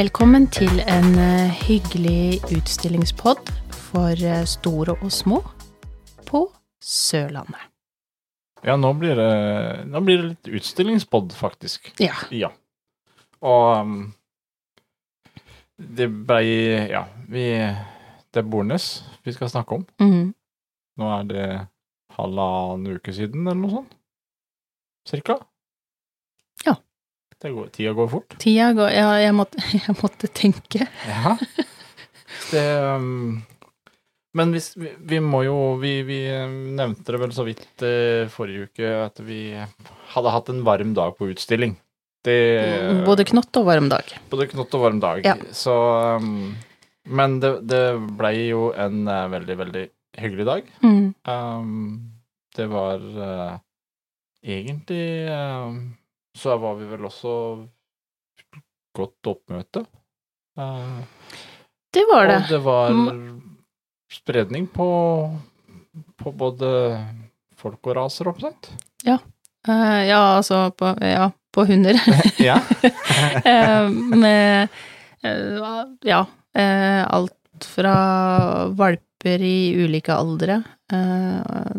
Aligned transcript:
Velkommen 0.00 0.46
til 0.48 0.78
en 0.88 1.10
eh, 1.20 1.50
hyggelig 1.66 2.38
utstillingspod 2.56 3.50
for 3.74 4.22
eh, 4.24 4.46
store 4.48 4.94
og 4.94 5.10
små 5.12 5.40
på 6.24 6.40
Sørlandet. 6.80 7.66
Ja, 8.64 8.78
nå 8.80 8.94
blir 8.96 9.18
det, 9.18 9.34
nå 9.92 10.00
blir 10.06 10.22
det 10.22 10.30
litt 10.30 10.50
utstillingspod, 10.56 11.34
faktisk. 11.36 11.90
Ja. 12.00 12.16
Ja. 12.32 12.48
Og 13.44 13.66
um, 13.76 13.92
det 15.76 16.08
blei 16.08 16.46
Ja, 16.94 17.04
vi 17.28 17.44
Det 17.60 18.40
er 18.40 18.48
Bornes 18.48 18.88
vi 19.26 19.36
skal 19.36 19.52
snakke 19.52 19.82
om. 19.82 19.84
Mhm. 20.00 20.32
Nå 20.96 21.12
er 21.18 21.28
det 21.28 21.46
halvannen 22.16 22.96
uke 22.96 23.12
siden, 23.12 23.44
eller 23.44 23.60
noe 23.66 23.76
sånt. 23.82 23.96
Cirka. 25.12 25.42
Går, 27.40 27.68
tida 27.72 27.92
går 27.96 28.08
fort. 28.12 28.34
Tida 28.38 28.72
går 28.76 28.90
Ja, 28.92 29.12
jeg 29.20 29.32
måtte, 29.36 29.62
jeg 29.78 29.96
måtte 30.02 30.28
tenke. 30.28 30.84
Ja. 31.08 31.36
Det 32.50 32.64
um, 32.96 33.40
Men 34.36 34.52
hvis, 34.54 34.72
vi, 34.78 34.92
vi 35.12 35.20
må 35.24 35.42
jo 35.46 35.54
vi, 35.80 36.00
vi 36.06 36.18
um, 36.36 36.74
nevnte 36.78 37.14
det 37.14 37.20
vel 37.22 37.32
så 37.34 37.46
vidt 37.48 37.84
uh, 37.84 38.28
forrige 38.32 38.68
uke 38.68 38.90
at 39.06 39.22
vi 39.24 39.40
hadde 40.12 40.34
hatt 40.34 40.50
en 40.52 40.60
varm 40.66 40.92
dag 40.96 41.16
på 41.18 41.30
utstilling. 41.32 41.78
Det 42.24 42.36
Både 43.06 43.24
knott 43.24 43.56
og 43.56 43.64
varm 43.70 43.88
dag. 43.88 44.04
Både 44.28 44.46
knott 44.50 44.76
og 44.76 44.84
varm 44.84 45.00
dag. 45.00 45.24
Ja. 45.24 45.38
Så 45.56 45.72
um, 46.20 46.52
Men 47.08 47.38
det, 47.40 47.54
det 47.70 47.84
blei 48.20 48.50
jo 48.50 48.68
en 48.76 49.08
uh, 49.08 49.30
veldig, 49.32 49.56
veldig 49.64 49.86
hyggelig 50.20 50.46
dag. 50.50 50.68
Mm. 50.84 51.14
Um, 51.24 52.12
det 52.56 52.68
var 52.68 53.00
uh, 53.00 53.56
egentlig 54.44 55.30
um, 55.32 55.80
Så 56.38 56.56
var 56.62 56.74
vi 56.78 56.86
vel 56.90 57.04
også 57.08 57.32
godt 58.96 59.26
oppmøte. 59.32 59.84
Uh, 60.58 61.00
Det 61.94 62.04
var 62.10 62.26
det. 62.30 62.36
og 62.44 62.48
det 62.48 62.60
var 62.64 62.90
Mm. 62.90 63.40
spredning 64.12 64.66
på, 64.68 64.86
på 66.18 66.32
både 66.32 66.70
folk 67.56 67.86
og 67.86 67.96
raser, 67.96 68.28
omtrent. 68.28 68.70
Ja. 69.04 69.18
Uh, 69.68 70.00
ja, 70.08 70.20
altså 70.38 70.70
på, 70.74 70.94
ja, 71.02 71.30
på 71.52 71.64
hunder. 71.66 71.98
ja. 72.38 72.56
uh, 73.46 73.90
med 73.90 74.68
eh, 75.22 75.60
ja, 76.06 76.24
eh, 76.56 77.02
alt 77.06 77.66
fra 77.66 78.68
valper 78.72 79.42
i 79.44 79.74
ulike 79.84 80.14
aldre 80.14 80.62
eh, 80.92 81.74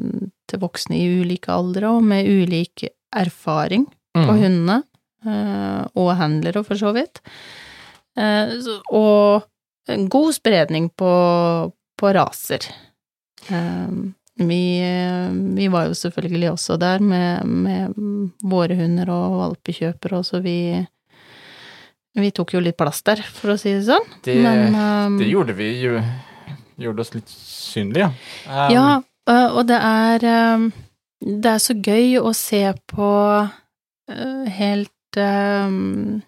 til 0.47 0.59
voksne 0.61 0.95
i 0.99 1.07
ulike 1.23 1.49
aldre, 1.51 1.89
og 1.89 2.03
med 2.05 2.27
ulik 2.29 2.85
erfaring 3.17 3.87
på 4.13 4.27
Mm. 4.27 4.39
hundene, 4.41 4.83
eh, 5.25 5.83
og 5.95 6.15
handlere 6.19 6.63
for 6.67 6.75
så 6.75 6.91
vidt. 6.93 7.21
Eh, 8.17 8.49
og 8.91 9.43
en 9.87 10.07
god 10.09 10.33
spredning 10.35 10.89
på, 10.89 11.11
på 11.97 12.13
raser. 12.13 12.65
Eh, 13.49 13.87
vi, 14.41 14.63
vi 15.55 15.67
var 15.71 15.87
jo 15.87 15.93
selvfølgelig 15.93 16.51
også 16.51 16.77
der 16.79 16.99
med, 16.99 17.45
med 17.45 17.93
våre 18.43 18.75
hunder 18.75 19.09
og 19.13 19.37
valpekjøpere, 19.39 20.17
og 20.19 20.25
så 20.25 20.41
vi 20.43 20.57
vi 22.13 22.27
tok 22.35 22.51
jo 22.57 22.59
litt 22.59 22.75
plass 22.75 22.99
der, 23.07 23.21
for 23.23 23.53
å 23.53 23.57
si 23.59 23.71
det 23.71 23.85
sånn. 23.87 24.03
Det, 24.25 24.33
Men 24.43 24.73
um, 24.75 25.13
det 25.21 25.29
gjorde 25.31 25.53
vi 25.55 25.69
jo. 25.79 26.01
Gjorde 26.81 27.05
oss 27.05 27.13
litt 27.15 27.29
synlige. 27.31 28.09
Um, 28.49 28.71
Ja, 28.73 28.87
og 29.53 29.61
det 29.69 29.77
er 29.79 30.25
Det 31.21 31.51
er 31.53 31.61
så 31.63 31.75
gøy 31.77 32.17
å 32.19 32.33
se 32.35 32.73
på 32.91 33.07
helt 34.09 35.17
um, 35.17 36.21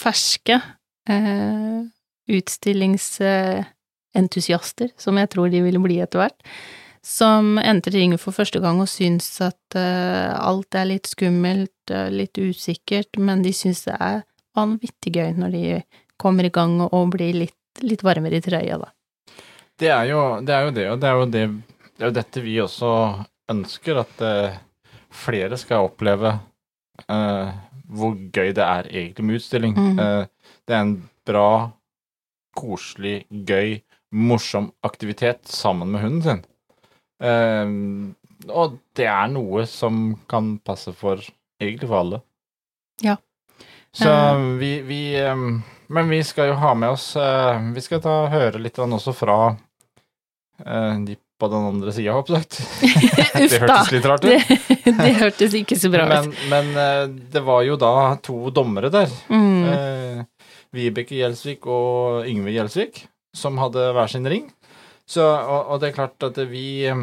ferske 0.00 0.60
uh, 1.10 1.82
utstillingsentusiaster, 2.30 4.88
som 4.98 5.18
jeg 5.20 5.28
tror 5.32 5.48
de 5.52 5.60
vil 5.64 5.78
bli 5.82 5.96
etter 6.02 6.18
hvert, 6.22 6.40
som 7.04 7.58
entrer 7.62 7.92
ringen 7.96 8.18
for 8.20 8.32
første 8.36 8.60
gang 8.62 8.80
og 8.82 8.88
syns 8.90 9.40
at 9.44 9.76
uh, 9.76 10.30
alt 10.36 10.74
er 10.76 10.84
litt 10.92 11.06
skummelt, 11.10 11.90
uh, 11.92 12.08
litt 12.12 12.38
usikkert, 12.38 13.18
men 13.18 13.42
de 13.46 13.52
syns 13.56 13.84
det 13.88 13.96
er 13.96 14.22
vanvittig 14.56 15.12
gøy 15.16 15.30
når 15.38 15.50
de 15.54 15.64
kommer 16.20 16.44
i 16.44 16.52
gang 16.52 16.80
og 16.84 17.12
blir 17.14 17.34
litt, 17.46 17.82
litt 17.84 18.02
varmere 18.04 18.36
i 18.40 18.44
trøya, 18.44 18.76
da. 18.80 18.88
Det 19.80 19.88
er 19.88 20.04
jo 20.10 20.20
det, 20.44 20.52
er 20.52 20.70
det 20.76 20.90
og 20.92 20.98
det 21.00 21.08
er 21.08 21.14
jo, 21.16 21.24
det, 21.32 21.42
det 21.96 22.02
er 22.04 22.08
jo 22.10 22.18
dette 22.18 22.38
vi 22.44 22.60
også 22.60 22.90
ønsker, 23.50 23.94
at 24.02 24.20
eh, 24.20 24.58
flere 25.10 25.58
skal 25.58 25.88
oppleve 25.88 26.34
uh, 27.08 27.50
hvor 27.90 28.14
gøy 28.14 28.52
det 28.56 28.64
er 28.64 28.88
egentlig 28.90 29.26
med 29.26 29.40
utstilling. 29.40 29.76
Mm. 29.76 29.98
Uh, 29.98 30.54
det 30.68 30.76
er 30.76 30.84
en 30.84 30.96
bra, 31.26 31.50
koselig, 32.58 33.24
gøy, 33.30 33.80
morsom 34.10 34.72
aktivitet 34.86 35.46
sammen 35.46 35.92
med 35.92 36.04
hunden 36.04 36.22
sin. 36.26 36.44
Uh, 37.20 38.14
og 38.48 38.78
det 38.96 39.06
er 39.10 39.32
noe 39.32 39.66
som 39.68 40.14
kan 40.30 40.54
passe 40.64 40.94
for 40.96 41.20
egentlig 41.60 41.90
for 41.90 42.00
alle. 42.00 42.22
Ja. 43.04 43.18
Så 43.92 44.10
vi, 44.60 44.82
vi 44.86 45.18
Men 45.90 46.08
vi 46.08 46.20
skal 46.22 46.52
jo 46.52 46.58
ha 46.60 46.68
med 46.78 46.92
oss 46.94 47.16
Vi 47.74 47.82
skal 47.82 47.98
ta 48.04 48.12
høre 48.30 48.60
litt 48.62 48.76
også 48.78 49.10
fra 49.18 49.38
de 51.02 51.16
på 51.40 51.48
den 51.52 51.66
andre 51.70 51.94
sida, 51.96 52.14
håper 52.18 52.36
jeg. 52.38 52.48
Det 53.40 53.60
hørtes 53.62 53.92
litt 53.94 54.08
rart 54.10 54.26
ut. 54.26 54.30
Det, 54.30 54.94
det 55.00 55.12
hørtes 55.16 55.56
ikke 55.56 55.78
så 55.80 55.90
bra 55.92 56.04
ut. 56.10 56.28
men 56.52 56.70
men, 56.74 57.16
det 57.32 57.42
var 57.46 57.64
jo 57.64 57.78
da 57.80 57.94
to 58.22 58.52
dommere 58.54 58.90
der. 58.92 59.12
Mm. 59.32 59.64
Eh, 59.72 60.22
Vibeke 60.76 61.18
Gjelsvik 61.18 61.66
og 61.70 62.28
Yngve 62.30 62.54
Gjelsvik, 62.54 63.04
som 63.36 63.58
hadde 63.62 63.90
hver 63.96 64.10
sin 64.12 64.28
ring. 64.30 64.46
Så, 65.10 65.24
og, 65.24 65.72
og 65.72 65.82
det 65.82 65.90
er 65.90 65.96
klart 65.96 66.28
at 66.28 66.38
vi 66.50 66.84
eh, 66.86 67.02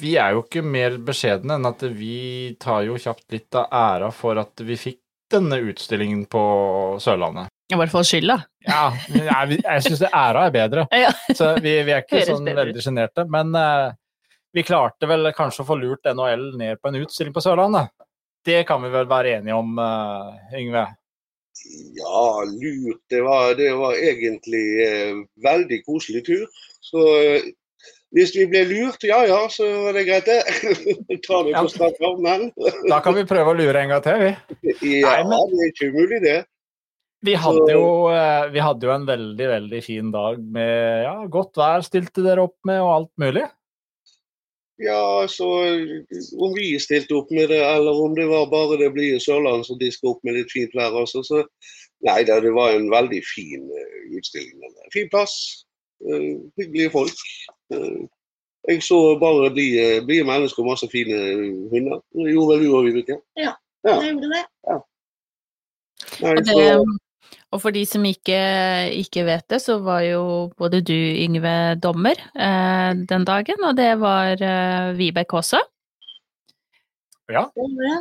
Vi 0.00 0.14
er 0.16 0.32
jo 0.32 0.44
ikke 0.46 0.62
mer 0.64 0.96
beskjedne 1.04 1.58
enn 1.58 1.68
at 1.68 1.84
vi 1.92 2.56
tar 2.60 2.86
jo 2.86 2.96
kjapt 2.96 3.26
litt 3.34 3.58
av 3.60 3.68
æra 3.68 4.08
for 4.16 4.40
at 4.40 4.64
vi 4.64 4.78
fikk 4.80 5.02
denne 5.30 5.60
utstillingen 5.70 6.24
på 6.30 6.42
Sørlandet. 7.02 7.52
I 7.70 7.78
hvert 7.78 7.92
fall 7.92 8.06
skylda. 8.06 8.36
Ja, 8.66 8.90
jeg, 9.14 9.60
jeg 9.62 9.84
syns 9.86 10.04
æra 10.10 10.46
er 10.48 10.54
bedre. 10.54 10.86
Ja. 11.04 11.12
Så 11.30 11.52
vi, 11.62 11.76
vi 11.86 11.94
er 11.94 12.02
ikke 12.04 12.24
sånn 12.28 12.48
veldig 12.48 12.82
sjenerte. 12.84 13.24
Men 13.30 13.54
uh, 13.54 13.92
vi 14.56 14.64
klarte 14.66 15.08
vel 15.10 15.30
kanskje 15.36 15.64
å 15.64 15.68
få 15.68 15.78
lurt 15.78 16.08
NHL 16.10 16.50
ned 16.58 16.80
på 16.80 16.90
en 16.90 16.98
utstilling 17.04 17.36
på 17.36 17.44
Sørlandet. 17.44 17.92
Det 18.46 18.64
kan 18.68 18.82
vi 18.82 18.90
vel 18.92 19.06
være 19.08 19.36
enige 19.38 19.56
om, 19.56 19.78
uh, 19.78 20.34
Yngve? 20.56 20.86
Ja, 22.00 22.26
lurt. 22.48 23.02
Det 23.12 23.22
var, 23.26 23.54
det 23.58 23.70
var 23.78 23.96
egentlig 23.98 24.66
uh, 24.82 25.24
veldig 25.44 25.82
koselig 25.86 26.24
tur. 26.26 26.46
Så 26.84 27.04
uh, 27.04 27.50
hvis 28.16 28.32
vi 28.34 28.46
ble 28.50 28.64
lurt, 28.66 29.04
ja 29.06 29.20
ja, 29.28 29.40
så 29.52 29.66
var 29.84 29.94
det 29.94 30.06
greit, 30.08 30.26
det. 30.26 30.40
Ta 31.26 31.42
det 31.46 31.54
på 31.54 31.68
strak 31.70 32.00
arm, 32.02 32.24
men 32.24 32.48
Da 32.90 32.98
kan 33.04 33.14
vi 33.14 33.26
prøve 33.28 33.52
å 33.52 33.58
lure 33.58 33.84
en 33.84 33.92
gang 33.94 34.02
til, 34.02 34.24
vi. 34.24 34.32
ja, 34.98 35.12
Nei, 35.20 35.28
men- 35.30 35.52
det 35.52 35.60
er 35.66 35.70
ikke 35.74 35.90
umulig, 35.94 36.22
det. 36.24 36.40
Vi 37.20 37.34
hadde, 37.36 37.72
jo, 37.74 38.08
eh, 38.08 38.46
vi 38.52 38.60
hadde 38.64 38.86
jo 38.86 38.92
en 38.94 39.06
veldig, 39.08 39.46
veldig 39.50 39.80
fin 39.84 40.12
dag 40.12 40.38
med 40.40 41.02
ja, 41.04 41.16
godt 41.28 41.58
vær 41.60 41.82
stilte 41.84 42.24
dere 42.24 42.46
opp 42.46 42.56
med, 42.64 42.80
og 42.80 42.92
alt 42.94 43.10
mulig. 43.20 43.44
Ja, 44.80 45.26
så 45.28 45.48
om 46.40 46.54
vi 46.56 46.70
stilte 46.80 47.18
opp 47.18 47.28
med 47.36 47.50
det, 47.52 47.60
eller 47.60 47.98
om 48.00 48.14
det 48.16 48.24
var 48.30 48.46
bare 48.48 48.78
det 48.80 48.88
blide 48.94 49.20
Sørlandet 49.20 49.68
som 49.68 49.76
diska 49.80 50.08
opp 50.08 50.22
med 50.24 50.38
litt 50.38 50.54
fint 50.54 50.72
vær, 50.72 50.96
altså. 51.02 51.20
Så 51.26 51.42
nei 52.08 52.22
da, 52.24 52.38
det 52.40 52.54
var 52.56 52.72
en 52.72 52.88
veldig 52.92 53.20
fin 53.28 53.68
eh, 53.68 53.98
utstilling. 54.16 54.72
Fin 54.94 55.12
plass. 55.12 55.36
Uh, 56.00 56.40
hyggelige 56.56 56.94
folk. 56.94 57.18
Uh, 57.74 58.08
jeg 58.70 58.80
så 58.80 58.96
bare 59.20 59.50
blide 59.52 60.00
bli 60.08 60.22
mennesker 60.24 60.64
og 60.64 60.70
masse 60.70 60.88
fine 60.88 61.18
hunder. 61.68 62.00
Det 62.16 62.32
gjorde 62.32 62.56
vel 62.56 62.64
du 62.64 62.78
òg, 62.78 62.88
Vibeke? 62.88 63.20
Ja. 63.36 63.52
Jeg 63.84 64.14
gjorde 64.14 64.32
det. 64.32 64.42
Nei, 66.24 66.34
så, 66.40 66.56
det, 66.56 66.64
og 67.50 67.60
for 67.62 67.74
de 67.74 67.82
som 67.88 68.04
ikke, 68.06 68.38
ikke 69.00 69.24
vet 69.26 69.46
det, 69.50 69.58
så 69.64 69.78
var 69.82 70.02
jo 70.06 70.22
både 70.58 70.80
du, 70.86 70.94
Yngve, 70.94 71.74
dommer 71.82 72.18
eh, 72.34 72.92
den 73.10 73.24
dagen, 73.28 73.64
og 73.66 73.76
det 73.78 73.90
var 74.02 74.40
eh, 74.40 74.92
Vibeke 74.98 75.40
også. 75.40 75.60
Ja, 77.30 77.44
det. 77.54 77.96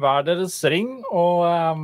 hver 0.00 0.22
deres 0.24 0.58
ring, 0.72 1.00
og 1.12 1.44
eh, 1.48 1.82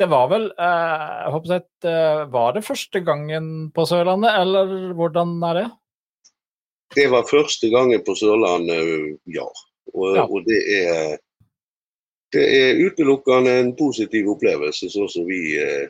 det 0.00 0.08
var 0.10 0.28
vel 0.32 0.48
eh, 0.50 1.04
jeg 1.24 1.32
håper 1.36 1.56
at, 1.60 1.68
eh, 1.88 2.22
Var 2.32 2.52
det 2.56 2.64
første 2.66 3.00
gangen 3.06 3.46
på 3.76 3.84
Sørlandet, 3.86 4.32
eller 4.40 4.92
hvordan 4.98 5.36
er 5.50 5.60
det? 5.62 5.68
det 6.96 7.04
var 7.12 7.22
første 7.22 7.68
gangen 7.70 8.00
på 8.02 8.16
Sørlandet, 8.18 9.18
ja. 9.30 9.46
Og, 9.94 10.16
Ja. 10.16 10.24
og 10.26 10.42
det 10.46 10.58
er 10.74 11.18
det 12.34 12.44
er 12.56 12.82
utelukkende 12.86 13.56
en 13.62 13.72
positiv 13.78 14.28
opplevelse, 14.34 14.90
sånn 14.92 15.10
som 15.10 15.26
vi 15.28 15.56
eh, 15.60 15.88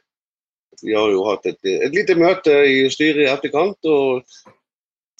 Vi 0.81 0.95
har 0.97 1.11
jo 1.13 1.27
hatt 1.27 1.45
et, 1.51 1.59
et 1.67 1.93
lite 1.93 2.15
møte 2.17 2.55
i 2.65 2.87
styret 2.89 3.27
i 3.27 3.29
etterkant, 3.29 3.77
og 3.85 4.23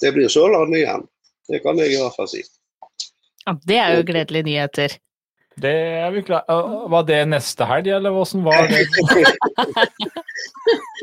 det 0.01 0.09
blir 0.15 0.31
Sørlandet 0.31 0.79
igjen. 0.79 1.03
Det 1.51 1.59
kan 1.61 1.77
jeg 1.77 1.93
i 1.93 1.99
hvert 2.01 2.15
fall 2.17 2.29
si. 2.31 2.41
Ja, 3.45 3.53
det 3.69 3.77
er 3.77 3.97
jo 3.99 4.07
gledelige 4.07 4.47
nyheter. 4.47 4.95
Det 5.61 5.73
er 5.99 6.11
vi 6.15 6.21
klar 6.23 6.45
Var 6.89 7.03
det 7.03 7.19
neste 7.27 7.65
helg, 7.67 7.87
eller 7.91 8.15
åssen 8.15 8.43
var 8.43 8.67
det? 8.71 8.85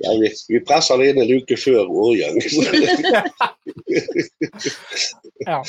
Ja, 0.03 0.13
vi, 0.21 0.31
vi 0.49 0.61
presser 0.65 0.99
det 0.99 1.11
inn 1.11 1.19
en 1.23 1.33
uke 1.41 1.57
før 1.59 1.91
Årgjeng. 1.91 2.39
Ja. 5.47 5.63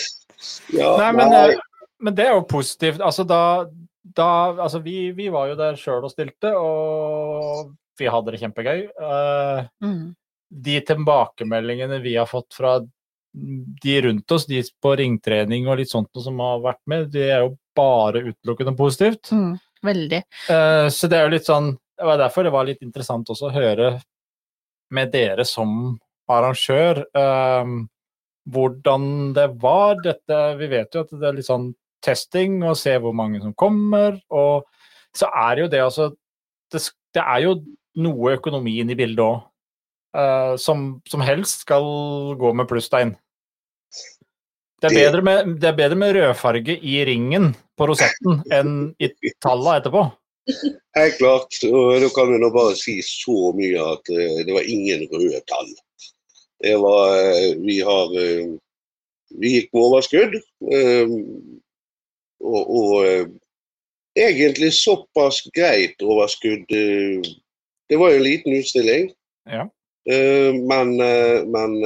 ja, 0.73 0.89
Nei, 0.97 1.09
men, 1.13 1.27
nei, 1.29 1.41
eh, 1.53 1.59
men 2.01 2.15
det 2.17 2.23
er 2.25 2.33
jo 2.33 2.41
positivt. 2.49 3.01
Altså, 3.05 3.23
da, 3.27 3.67
da 4.15 4.29
Altså, 4.55 4.79
vi, 4.83 5.11
vi 5.17 5.29
var 5.33 5.49
jo 5.51 5.57
der 5.59 5.77
sjøl 5.79 6.05
og 6.07 6.13
stilte, 6.13 6.53
og 6.57 7.73
vi 7.99 8.07
hadde 8.09 8.33
det 8.33 8.39
kjempegøy. 8.41 8.87
Uh, 8.99 9.67
Mm. 9.83 10.15
de 10.49 10.79
tilbakemeldingene 10.81 11.99
vi 12.01 12.15
har 12.15 12.25
fått 12.25 12.55
fra 12.57 12.79
de 13.33 14.01
rundt 14.01 14.31
oss, 14.31 14.47
de 14.49 14.63
på 14.81 14.95
ringtrening 14.97 15.67
og 15.69 15.77
litt 15.77 15.91
sånt 15.91 16.09
som 16.17 16.39
har 16.41 16.63
vært 16.63 16.81
med, 16.89 17.11
det 17.13 17.27
er 17.29 17.43
jo 17.43 17.51
bare 17.77 18.23
utelukkende 18.31 18.73
positivt. 18.75 19.29
Mm. 19.31 19.59
Veldig. 19.85 20.23
Uh, 20.49 20.89
så 20.89 21.07
det 21.07 21.19
er 21.19 21.27
jo 21.27 21.35
litt 21.37 21.47
sånn 21.47 21.69
Det 21.99 22.07
var 22.07 22.17
derfor 22.19 22.43
det 22.43 22.51
var 22.51 22.65
litt 22.67 22.81
interessant 22.83 23.29
også 23.29 23.47
å 23.47 23.53
høre 23.53 23.93
med 24.91 25.11
dere 25.13 25.45
som 25.45 25.99
arrangør 26.27 27.03
Uh, 27.15 27.85
hvordan 28.49 29.33
det 29.35 29.47
var. 29.61 29.99
Dette, 30.03 30.39
vi 30.57 30.67
vet 30.71 30.95
jo 30.95 31.03
at 31.05 31.11
det 31.13 31.27
er 31.27 31.37
litt 31.37 31.47
sånn 31.47 31.69
testing 32.05 32.61
og 32.63 32.77
se 32.79 32.95
hvor 33.01 33.15
mange 33.15 33.41
som 33.43 33.53
kommer. 33.53 34.19
Og 34.29 34.65
så 35.15 35.29
er 35.29 35.55
det 35.55 35.65
jo 35.65 35.71
det 35.75 35.85
altså 35.85 36.09
Det, 36.69 36.83
det 37.17 37.21
er 37.25 37.39
jo 37.41 37.55
noe 37.97 38.35
økonomi 38.37 38.75
inn 38.79 38.91
i 38.93 38.97
bildet 38.97 39.25
òg. 39.25 39.39
som, 40.61 41.01
som 41.05 41.21
helst 41.21 41.65
skal 41.65 41.83
gå 42.37 42.53
med 42.53 42.67
plusstegn. 42.69 43.15
Det 44.81 44.89
er, 44.89 44.95
bedre 44.95 45.21
med, 45.25 45.49
det 45.59 45.67
er 45.69 45.75
bedre 45.75 45.97
med 45.99 46.13
rødfarge 46.15 46.77
i 46.77 46.99
ringen 47.05 47.51
på 47.77 47.89
rosetten 47.89 48.39
enn 48.53 48.75
i 49.01 49.09
tallene 49.43 49.75
etterpå. 49.81 50.05
Helt 50.95 51.17
klart. 51.19 51.57
Og 51.67 51.99
da 52.03 52.09
kan 52.15 52.31
vi 52.31 52.39
nå 52.41 52.49
bare 52.53 52.77
si 52.79 52.99
så 53.05 53.51
mye 53.57 53.83
at 53.93 54.11
eh, 54.13 54.41
det 54.47 54.55
var 54.55 54.69
ingen 54.71 55.05
røde 55.11 55.41
tall. 55.51 55.69
Det 56.63 56.75
var 56.79 57.15
eh, 57.17 57.51
Vi 57.59 57.79
har 57.85 58.15
eh, 58.23 58.55
Vi 59.39 59.51
gikk 59.57 59.73
med 59.73 59.83
overskudd. 59.83 60.39
Og, 62.39 62.69
og 62.69 63.05
eh, 63.07 63.27
egentlig 64.19 64.73
såpass 64.73 65.41
greit 65.55 66.01
overskudd. 66.01 66.71
eh, 66.71 67.21
Det 67.89 67.97
var 67.97 68.11
jo 68.11 68.19
en 68.19 68.23
liten 68.23 68.53
utstilling. 68.53 69.11
Ja. 69.49 69.67
Eh, 70.09 70.53
men 70.53 70.95
men 71.51 71.79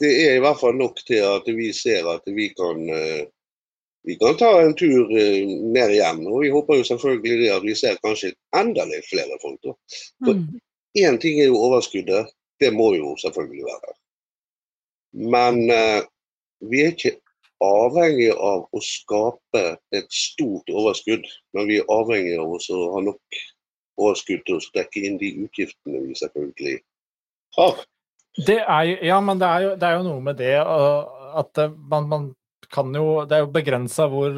det 0.00 0.10
er 0.26 0.36
i 0.36 0.42
hvert 0.42 0.58
fall 0.60 0.74
nok 0.76 0.98
til 1.06 1.22
at 1.22 1.46
vi 1.46 1.72
ser 1.72 2.06
at 2.10 2.22
vi 2.26 2.48
kan 2.54 2.82
vi 4.04 4.16
kan 4.20 4.36
ta 4.36 4.50
en 4.60 4.74
tur 4.76 5.08
ned 5.08 5.90
igjen. 5.94 6.26
Og 6.28 6.42
vi 6.42 6.50
håper 6.52 6.76
jo 6.76 6.84
selvfølgelig 6.84 7.38
det 7.40 7.52
at 7.54 7.62
vi 7.64 7.74
ser 7.78 8.00
kanskje 8.04 8.34
enda 8.56 8.84
litt 8.90 9.06
flere 9.08 9.38
folk. 9.42 9.60
da. 9.64 9.72
For 10.26 10.34
Én 10.94 11.16
ting 11.18 11.40
er 11.40 11.48
jo 11.48 11.58
overskuddet, 11.58 12.28
det 12.60 12.70
må 12.74 12.92
jo 12.94 13.16
selvfølgelig 13.18 13.64
være. 13.66 13.94
Men 15.32 15.70
eh, 15.70 16.02
vi 16.70 16.82
er 16.84 16.92
ikke 16.92 17.16
avhengig 17.64 18.30
av 18.34 18.66
å 18.70 18.82
skape 18.84 19.64
et 19.94 20.06
stort 20.12 20.70
overskudd, 20.70 21.26
men 21.56 21.68
vi 21.70 21.80
er 21.80 21.90
avhengig 21.92 22.36
av 22.40 22.54
å 22.54 22.78
ha 22.94 23.02
nok 23.08 23.42
overskudd 24.00 24.44
til 24.46 24.58
å 24.58 24.62
dekke 24.74 25.02
inn 25.08 25.18
de 25.20 25.32
utgiftene 25.46 26.02
vi 26.06 26.16
selvfølgelig 26.18 26.78
har. 27.58 27.84
Det 28.46 28.58
er, 28.60 28.94
ja, 29.06 29.20
men 29.22 29.38
det 29.38 29.48
er, 29.48 29.64
jo, 29.64 29.74
det 29.78 29.88
er 29.88 30.00
jo 30.00 30.06
noe 30.08 30.22
med 30.24 30.40
det 30.40 30.56
uh, 30.58 31.36
at 31.38 31.60
man, 31.76 32.08
man 32.10 32.32
kan 32.74 32.90
jo 32.96 33.24
Det 33.28 33.36
er 33.36 33.44
jo 33.44 33.52
begrensa 33.54 34.06
hvor 34.10 34.34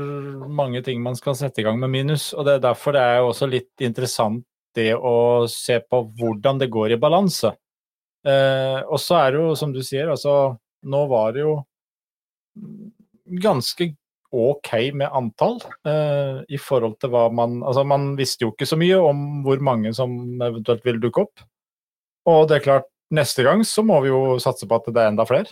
mange 0.52 0.82
ting 0.84 0.98
man 1.00 1.16
skal 1.16 1.36
sette 1.38 1.62
i 1.62 1.64
gang 1.64 1.78
med 1.80 1.92
minus. 1.92 2.32
og 2.34 2.44
det 2.44 2.56
er 2.56 2.66
Derfor 2.66 2.92
det 2.92 3.04
er 3.04 3.16
jo 3.20 3.30
også 3.30 3.48
litt 3.48 3.86
interessant 3.86 4.44
det 4.76 4.90
å 4.92 5.46
se 5.48 5.78
på 5.80 6.02
hvordan 6.18 6.58
det 6.60 6.68
går 6.68 6.92
i 6.92 7.00
balanse. 7.00 7.54
Eh, 8.26 8.80
og 8.82 9.00
så 9.00 9.22
er 9.22 9.32
det 9.32 9.40
jo, 9.40 9.54
som 9.56 9.72
du 9.72 9.80
sier, 9.86 10.10
altså 10.12 10.56
Nå 10.86 11.00
var 11.08 11.32
det 11.32 11.46
jo 11.46 11.54
ganske 13.26 13.90
ok 14.36 14.72
med 14.94 15.12
antall 15.14 15.60
eh, 15.86 16.42
i 16.48 16.58
forhold 16.58 16.98
til 17.00 17.12
hva 17.12 17.28
man 17.32 17.60
Altså, 17.62 17.84
man 17.86 18.14
visste 18.18 18.44
jo 18.44 18.52
ikke 18.52 18.68
så 18.68 18.78
mye 18.78 18.98
om 18.98 19.42
hvor 19.46 19.62
mange 19.64 19.92
som 19.96 20.12
eventuelt 20.42 20.84
ville 20.86 21.02
dukke 21.02 21.26
opp. 21.26 21.46
Og 22.26 22.48
det 22.50 22.58
er 22.58 22.66
klart, 22.66 22.90
neste 23.14 23.46
gang 23.46 23.62
så 23.64 23.84
må 23.86 24.00
vi 24.02 24.10
jo 24.10 24.38
satse 24.42 24.66
på 24.66 24.78
at 24.78 24.90
det 24.90 25.02
er 25.02 25.12
enda 25.12 25.26
flere. 25.28 25.50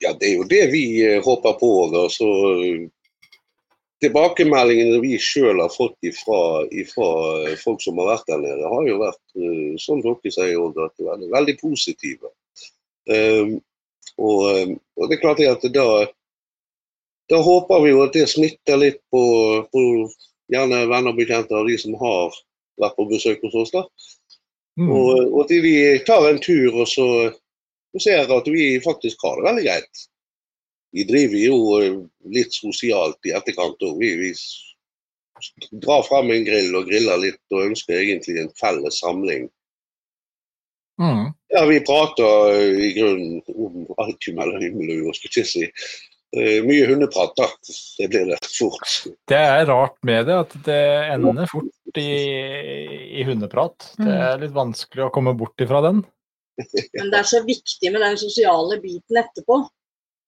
Ja, 0.00 0.14
det 0.16 0.30
er 0.30 0.38
jo 0.38 0.48
det 0.48 0.64
vi 0.72 0.84
eh, 1.04 1.20
håper 1.24 1.56
på. 1.60 1.70
Da. 1.92 2.06
Så 2.12 2.28
eh, 2.64 2.84
tilbakemeldingene 4.04 5.00
vi 5.04 5.16
sjøl 5.20 5.60
har 5.60 5.72
fått 5.72 5.96
ifra, 6.08 6.66
ifra 6.72 7.08
eh, 7.48 7.56
folk 7.60 7.82
som 7.84 8.00
har 8.00 8.14
vært 8.14 8.28
der 8.32 8.44
nede, 8.44 8.68
har 8.74 8.86
jo 8.88 9.00
vært, 9.00 9.24
sånn 9.80 10.04
dere 10.04 10.32
sier, 10.32 10.60
at 10.70 10.96
det 10.96 11.08
veldig, 11.08 11.32
veldig 11.34 11.56
positive. 11.60 12.32
Um, 13.10 13.54
og, 14.20 14.74
og 15.00 15.08
det 15.08 15.16
er 15.16 15.20
klart 15.22 15.40
det 15.40 15.48
at 15.48 15.64
da, 15.72 15.86
da 17.30 17.40
håper 17.44 17.84
vi 17.84 17.92
jo 17.92 18.04
at 18.04 18.16
det 18.16 18.26
smitter 18.30 18.80
litt 18.80 18.98
på, 19.12 19.22
på 19.70 19.82
gjerne 20.50 20.86
venner 20.90 21.12
og 21.12 21.20
bekjente 21.20 21.54
av 21.56 21.68
de 21.68 21.76
som 21.78 21.94
har 22.00 22.34
vært 22.80 22.96
på 22.96 23.06
besøk 23.10 23.44
hos 23.46 23.58
oss. 23.62 23.74
da. 23.74 23.84
Mm. 24.80 24.90
Og, 24.90 25.12
og 25.28 25.38
at 25.44 25.54
vi 25.62 25.74
tar 26.06 26.26
en 26.28 26.40
tur 26.42 26.82
og 26.82 26.88
så 26.88 27.06
og 27.90 28.02
ser 28.02 28.30
at 28.30 28.48
vi 28.50 28.80
faktisk 28.82 29.22
har 29.24 29.38
det 29.38 29.46
veldig 29.48 29.64
greit. 29.66 30.02
Vi 30.94 31.06
driver 31.06 31.40
jo 31.42 31.56
eh, 31.78 31.96
litt 32.34 32.54
sosialt 32.54 33.26
i 33.26 33.34
etterkant 33.34 33.82
òg. 33.86 33.98
Vi, 33.98 34.10
vi 34.20 35.80
drar 35.82 36.04
frem 36.06 36.30
en 36.34 36.46
grill 36.46 36.76
og 36.78 36.90
griller 36.90 37.22
litt 37.22 37.54
og 37.54 37.70
ønsker 37.70 37.98
egentlig 37.98 38.38
en 38.42 38.52
felles 38.60 39.00
samling. 39.02 39.48
Mm. 41.00 41.30
Ja, 41.54 41.64
vi 41.66 41.80
prater 41.86 42.54
eh, 42.54 42.78
i 42.90 42.92
grunnen 42.98 43.40
om 43.54 43.90
alt 44.02 44.30
mellom 44.36 44.62
himmel 44.62 44.94
og 44.94 45.04
jord, 45.04 45.18
skulle 45.18 45.42
jeg 45.42 45.50
si. 45.50 45.66
Eh, 46.36 46.60
mye 46.62 46.86
hundeprat, 46.86 47.32
da. 47.36 47.48
Det 47.98 48.06
blir 48.12 48.28
det 48.30 48.38
fort. 48.46 48.92
Det 49.28 49.38
er 49.38 49.66
rart 49.66 49.96
med 50.06 50.28
det, 50.28 50.36
at 50.44 50.54
det 50.66 50.82
ender 51.16 51.48
fort 51.50 51.98
i, 51.98 52.12
i 53.18 53.24
hundeprat. 53.26 53.90
Det 53.98 54.14
er 54.14 54.38
litt 54.44 54.54
vanskelig 54.54 55.08
å 55.08 55.12
komme 55.14 55.34
bort 55.38 55.58
ifra 55.62 55.82
den. 55.88 56.04
Men 56.60 57.10
det 57.10 57.18
er 57.18 57.28
så 57.28 57.42
viktig 57.46 57.90
med 57.90 58.04
den 58.04 58.18
sosiale 58.20 58.78
biten 58.82 59.18
etterpå. 59.18 59.58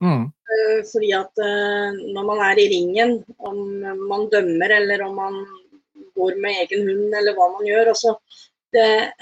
Mm. 0.02 0.24
Eh, 0.26 0.80
Fordi 0.90 1.12
at 1.14 1.42
eh, 1.44 2.00
når 2.16 2.26
man 2.26 2.42
er 2.48 2.58
i 2.58 2.66
ringen, 2.72 3.20
om 3.38 3.62
man 4.08 4.26
dømmer 4.32 4.74
eller 4.80 5.06
om 5.06 5.14
man 5.20 5.38
går 6.18 6.38
med 6.42 6.64
egen 6.64 6.88
hund 6.88 7.14
eller 7.14 7.36
hva 7.36 7.46
man 7.54 7.66
gjør 7.68 7.92
altså, 7.92 8.16
det, 8.74 9.12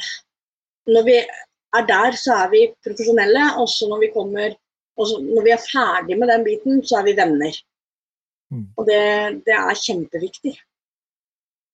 Når 0.91 1.05
vi 1.07 1.19
er 1.21 1.87
der, 1.87 2.17
så 2.19 2.39
er 2.47 2.51
vi 2.55 2.65
profesjonelle. 2.83 3.45
Også 3.63 3.91
når 3.91 4.07
vi 4.07 4.13
kommer 4.15 4.57
også 5.01 5.21
Når 5.25 5.47
vi 5.47 5.53
er 5.55 5.63
ferdig 5.65 6.19
med 6.21 6.31
den 6.33 6.47
biten, 6.47 6.83
så 6.87 7.01
er 7.01 7.09
vi 7.09 7.17
venner. 7.19 7.57
Mm. 8.51 8.67
Og 8.77 8.87
det, 8.89 9.03
det 9.47 9.57
er 9.57 9.83
kjempeviktig. 9.83 10.55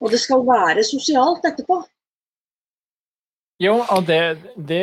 Og 0.04 0.12
det 0.12 0.20
skal 0.20 0.44
være 0.46 0.84
sosialt 0.84 1.46
etterpå. 1.48 1.80
Jo, 3.64 3.78
og 3.80 4.04
det, 4.04 4.20
det, 4.68 4.82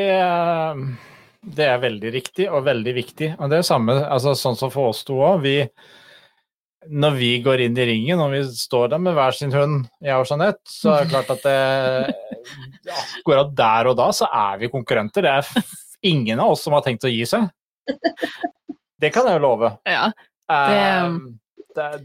det 1.58 1.68
er 1.70 1.84
veldig 1.84 2.14
riktig 2.16 2.48
og 2.50 2.66
veldig 2.66 2.96
viktig. 2.98 3.30
Og 3.38 3.52
det 3.52 3.60
er 3.60 3.68
samme, 3.68 4.00
altså 4.02 4.34
sånn 4.38 4.58
som 4.58 4.74
for 4.74 4.90
oss 4.94 5.04
to 5.06 5.20
òg. 5.22 5.46
Når 6.90 7.14
vi 7.16 7.30
går 7.46 7.62
inn 7.64 7.78
i 7.80 7.86
ringen, 7.88 8.20
og 8.20 8.34
vi 8.34 8.42
står 8.58 8.90
der 8.92 9.00
med 9.00 9.14
hver 9.16 9.38
sin 9.38 9.54
hund, 9.54 9.86
jeg 10.04 10.18
og 10.20 10.26
Jeanette, 10.28 10.66
så 10.68 10.98
er 10.98 11.06
det 11.06 11.14
klart 11.14 11.30
at 11.32 11.46
det 11.46 12.96
akkurat 13.22 13.54
der 13.56 13.92
og 13.92 13.96
da 14.02 14.10
så 14.12 14.28
er 14.28 14.58
vi 14.66 14.74
konkurrenter. 14.74 15.24
Det 15.24 15.38
er 15.38 15.70
ingen 16.10 16.42
av 16.44 16.58
oss 16.58 16.66
som 16.66 16.76
har 16.76 16.84
tenkt 16.84 17.06
å 17.08 17.14
gi 17.14 17.24
seg. 17.30 17.46
Det 19.04 19.10
kan 19.14 19.28
jeg 19.28 19.40
jo 19.40 19.44
love. 19.44 19.74
Ja. 19.90 20.08
Um, 20.48 21.18
det 21.76 21.88
er, 21.90 22.04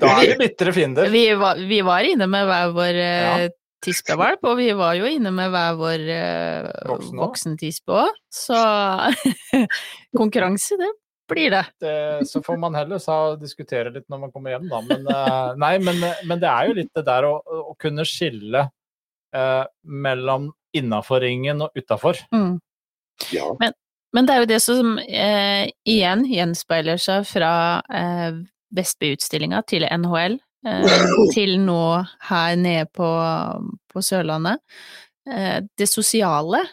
da 0.00 0.10
er 0.18 0.32
vi 0.32 0.36
bitre 0.42 0.74
fiender. 0.76 1.08
Vi 1.12 1.24
var, 1.40 1.60
vi 1.70 1.80
var 1.86 2.04
inne 2.04 2.28
med 2.28 2.48
hver 2.48 2.74
vår 2.76 3.00
Ja. 3.00 3.34
uh, 3.46 3.56
tispevalp, 3.80 4.42
og 4.44 4.58
vi 4.58 4.70
var 4.76 4.96
jo 4.98 5.08
inne 5.08 5.30
med 5.32 5.52
hver 5.54 5.76
vår 5.78 6.02
uh, 6.12 7.12
voksentispe 7.16 7.94
òg, 8.02 8.18
så 8.28 8.58
konkurranse, 10.20 10.76
det 10.80 10.90
blir 11.30 11.54
det. 11.54 11.62
det, 11.80 11.94
så 12.28 12.42
får 12.44 12.58
man 12.60 12.76
heller 12.76 13.00
sa, 13.00 13.36
diskutere 13.40 13.92
litt 13.94 14.08
når 14.10 14.24
man 14.26 14.32
kommer 14.34 14.56
hjem, 14.56 14.68
da. 14.68 14.80
Men, 14.84 15.06
uh, 15.08 15.52
nei, 15.60 15.76
men, 15.80 16.02
men 16.28 16.42
det 16.42 16.50
er 16.50 16.68
jo 16.68 16.76
litt 16.80 16.92
det 16.96 17.06
der 17.06 17.28
å, 17.28 17.36
å 17.40 17.76
kunne 17.80 18.04
skille 18.08 18.66
uh, 19.36 19.64
mellom 19.82 20.50
innafor 20.76 21.22
ringen 21.24 21.64
og 21.64 21.78
utafor. 21.78 22.20
Mm. 22.34 22.58
Ja. 23.32 23.48
Men 23.62 23.72
det 24.26 24.34
er 24.34 24.42
jo 24.42 24.50
det 24.50 24.60
som 24.62 24.96
eh, 24.98 25.70
igjen 25.86 26.24
gjenspeiler 26.26 26.98
seg 27.00 27.26
fra 27.28 27.52
eh, 27.94 28.40
Vestby-utstillinga 28.74 29.62
til 29.70 29.86
NHL, 29.86 30.38
eh, 30.66 31.04
til 31.36 31.56
nå 31.62 31.82
her 32.30 32.58
nede 32.58 32.88
på, 32.94 33.10
på 33.90 34.02
Sørlandet. 34.02 34.62
Eh, 35.30 35.60
det 35.78 35.88
sosiale, 35.90 36.64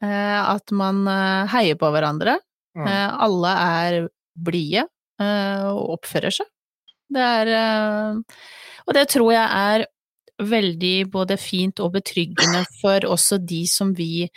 eh, 0.00 0.38
at 0.40 0.72
man 0.72 1.04
eh, 1.12 1.50
heier 1.52 1.80
på 1.80 1.92
hverandre. 1.92 2.38
Mm. 2.78 2.86
Eh, 2.88 3.08
alle 3.26 3.54
er 3.66 4.00
blide 4.38 4.86
eh, 5.20 5.68
og 5.68 5.98
oppfører 5.98 6.40
seg. 6.40 6.48
Det 7.08 7.24
er 7.24 7.48
Og 8.84 8.92
det 8.92 9.06
tror 9.08 9.30
jeg 9.32 9.44
er 9.48 9.84
veldig 10.44 11.08
både 11.10 11.38
fint 11.40 11.80
og 11.80 11.94
betryggende 11.96 12.60
for 12.82 13.06
også 13.08 13.38
de 13.40 13.62
som 13.68 13.94
vi 13.96 14.28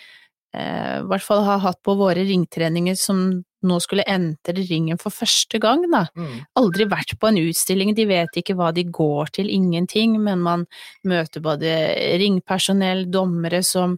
i 0.51 1.08
hvert 1.08 1.24
fall 1.24 1.46
har 1.46 1.62
hatt 1.63 1.79
på 1.86 1.93
våre 1.96 2.25
ringtreninger 2.27 2.98
som 3.00 3.22
nå 3.67 3.77
skulle 3.81 4.05
entre 4.10 4.63
ringen 4.65 5.00
for 5.01 5.13
første 5.13 5.60
gang, 5.62 5.86
da. 5.91 6.05
Mm. 6.17 6.41
Aldri 6.60 6.88
vært 6.89 7.15
på 7.22 7.29
en 7.29 7.39
utstilling, 7.41 7.93
de 7.98 8.08
vet 8.10 8.41
ikke 8.41 8.55
hva 8.58 8.72
de 8.75 8.86
går 8.89 9.31
til, 9.38 9.51
ingenting, 9.53 10.17
men 10.24 10.41
man 10.43 10.65
møter 11.08 11.43
både 11.46 11.75
ringpersonell, 12.22 13.05
dommere 13.13 13.62
som 13.65 13.98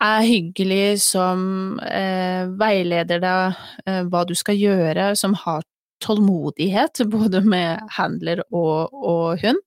er 0.00 0.24
hyggelig, 0.24 1.00
som 1.04 1.78
eh, 1.84 2.48
veileder 2.60 3.20
deg 3.20 3.60
eh, 3.84 4.02
hva 4.08 4.24
du 4.24 4.34
skal 4.38 4.56
gjøre, 4.56 5.12
som 5.20 5.36
har 5.44 5.66
tålmodighet, 6.00 7.04
både 7.16 7.44
med 7.44 7.84
handler 7.98 8.44
og, 8.48 8.94
og 8.96 9.44
hund. 9.44 9.60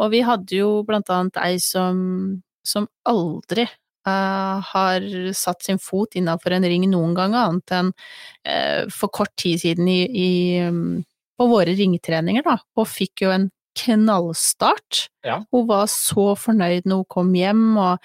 Og 0.00 0.12
vi 0.12 0.24
hadde 0.24 0.56
jo 0.56 0.80
blant 0.88 1.08
annet 1.12 1.40
ei 1.40 1.56
som, 1.64 2.40
som 2.64 2.88
aldri 3.08 3.66
eh, 4.06 4.60
har 4.72 5.06
satt 5.36 5.62
sin 5.66 5.78
fot 5.82 6.16
innafor 6.16 6.56
en 6.56 6.64
ring 6.64 6.86
noen 6.90 7.14
gang, 7.18 7.34
annet 7.36 7.74
enn 7.76 7.92
uh, 7.92 8.88
for 8.94 9.12
kort 9.12 9.32
tid 9.40 9.60
siden 9.62 9.88
i, 9.90 10.00
i, 10.08 10.30
um, 10.68 11.00
på 11.40 11.46
våre 11.50 11.74
ringtreninger, 11.76 12.44
da, 12.46 12.58
og 12.76 12.88
fikk 12.88 13.24
jo 13.26 13.32
en 13.34 13.48
knallstart. 13.80 15.06
Ja. 15.24 15.40
Hun 15.54 15.68
var 15.68 15.86
så 15.92 16.32
fornøyd 16.36 16.88
når 16.90 17.04
hun 17.04 17.10
kom 17.12 17.34
hjem, 17.38 17.64
og 17.78 17.98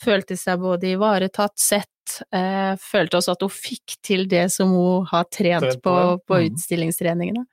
følte 0.00 0.36
seg 0.40 0.62
både 0.62 0.94
ivaretatt, 0.94 1.58
sett, 1.60 2.20
uh, 2.34 2.72
følte 2.80 3.18
også 3.20 3.34
at 3.36 3.42
hun 3.44 3.52
fikk 3.52 3.98
til 4.06 4.24
det 4.30 4.46
som 4.54 4.72
hun 4.74 5.04
har 5.10 5.26
trent 5.30 5.66
Trent 5.66 5.82
på, 5.84 5.92
på, 5.92 6.20
på 6.26 6.38
Mhm. 6.40 6.54
utstillingstreningene. 6.54 7.44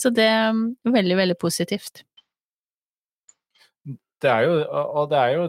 Så 0.00 0.10
det 0.16 0.24
er 0.26 0.50
um, 0.54 0.70
veldig, 0.88 1.18
veldig 1.20 1.36
positivt. 1.38 2.04
Det 4.20 4.28
er 4.28 4.42
jo, 4.44 4.56
og 4.68 5.10
det 5.12 5.18
er 5.18 5.30
jo 5.36 5.44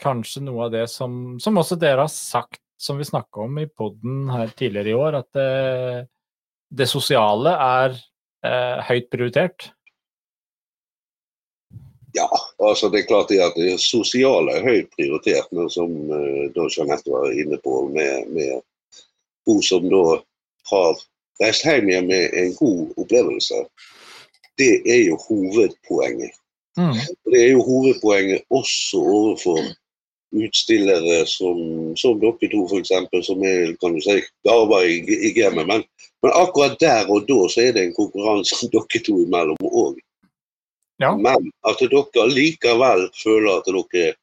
kanskje 0.00 0.42
noe 0.46 0.66
av 0.66 0.74
det 0.74 0.86
som, 0.92 1.36
som 1.40 1.58
også 1.60 1.78
dere 1.80 2.04
har 2.04 2.12
sagt, 2.12 2.60
som 2.76 2.98
vi 3.00 3.06
snakka 3.08 3.46
om 3.46 3.58
i 3.58 3.66
poden 3.66 4.28
her 4.30 4.52
tidligere 4.56 4.92
i 4.92 4.98
år, 4.98 5.20
at 5.22 5.30
det, 5.36 6.06
det 6.68 6.88
sosiale 6.90 7.54
er 7.56 7.96
eh, 8.44 8.84
høyt 8.90 9.08
prioritert. 9.12 9.70
Ja, 12.16 12.28
altså 12.64 12.88
det 12.88 13.02
er 13.02 13.08
klart 13.10 13.28
det 13.28 13.42
at 13.44 13.56
det 13.60 13.76
sosiale 13.82 14.54
er 14.56 14.64
høyt 14.64 14.88
prioritert, 14.96 15.50
men 15.52 15.68
som 15.72 15.92
eh, 16.12 16.46
da 16.56 16.68
Jeanette 16.72 17.12
var 17.12 17.32
inne 17.32 17.58
på, 17.64 17.82
med, 17.92 18.32
med 18.36 18.62
hun 19.48 19.62
som 19.64 19.84
da 19.92 20.04
har 20.70 21.04
reist 21.42 21.66
hjem 21.66 21.90
igjen 21.90 22.08
med 22.10 22.36
en 22.40 22.54
god 22.56 23.02
opplevelse, 23.02 23.62
det 24.56 24.72
er 24.88 25.02
jo 25.10 25.18
hovedpoenget. 25.26 26.36
Mm. 26.76 26.96
Det 27.32 27.42
er 27.42 27.50
jo 27.52 27.64
hovedpoenget 27.64 28.44
også 28.52 29.00
overfor 29.00 29.60
utstillere 30.34 31.26
som, 31.26 31.58
som 31.96 32.20
dere 32.20 32.50
to, 32.50 32.64
f.eks., 32.66 33.26
som 33.26 33.44
er 33.46 33.76
kan 33.80 33.94
du 33.94 34.00
si, 34.02 34.18
garver 34.46 34.88
i, 34.88 34.98
i 35.28 35.32
gamet. 35.36 35.66
Men, 35.66 35.84
men 36.22 36.34
akkurat 36.34 36.78
der 36.80 37.08
og 37.10 37.28
da 37.28 37.46
så 37.52 37.68
er 37.68 37.76
det 37.76 37.86
en 37.86 37.96
konkurranse 37.96 38.68
dere 38.74 39.02
to 39.06 39.20
imellom 39.22 39.70
òg. 39.70 39.98
Ja. 41.02 41.12
Men 41.16 41.50
at 41.68 41.82
dere 41.82 42.30
likevel 42.32 43.08
føler 43.22 43.58
at 43.58 43.68
dere 43.68 44.14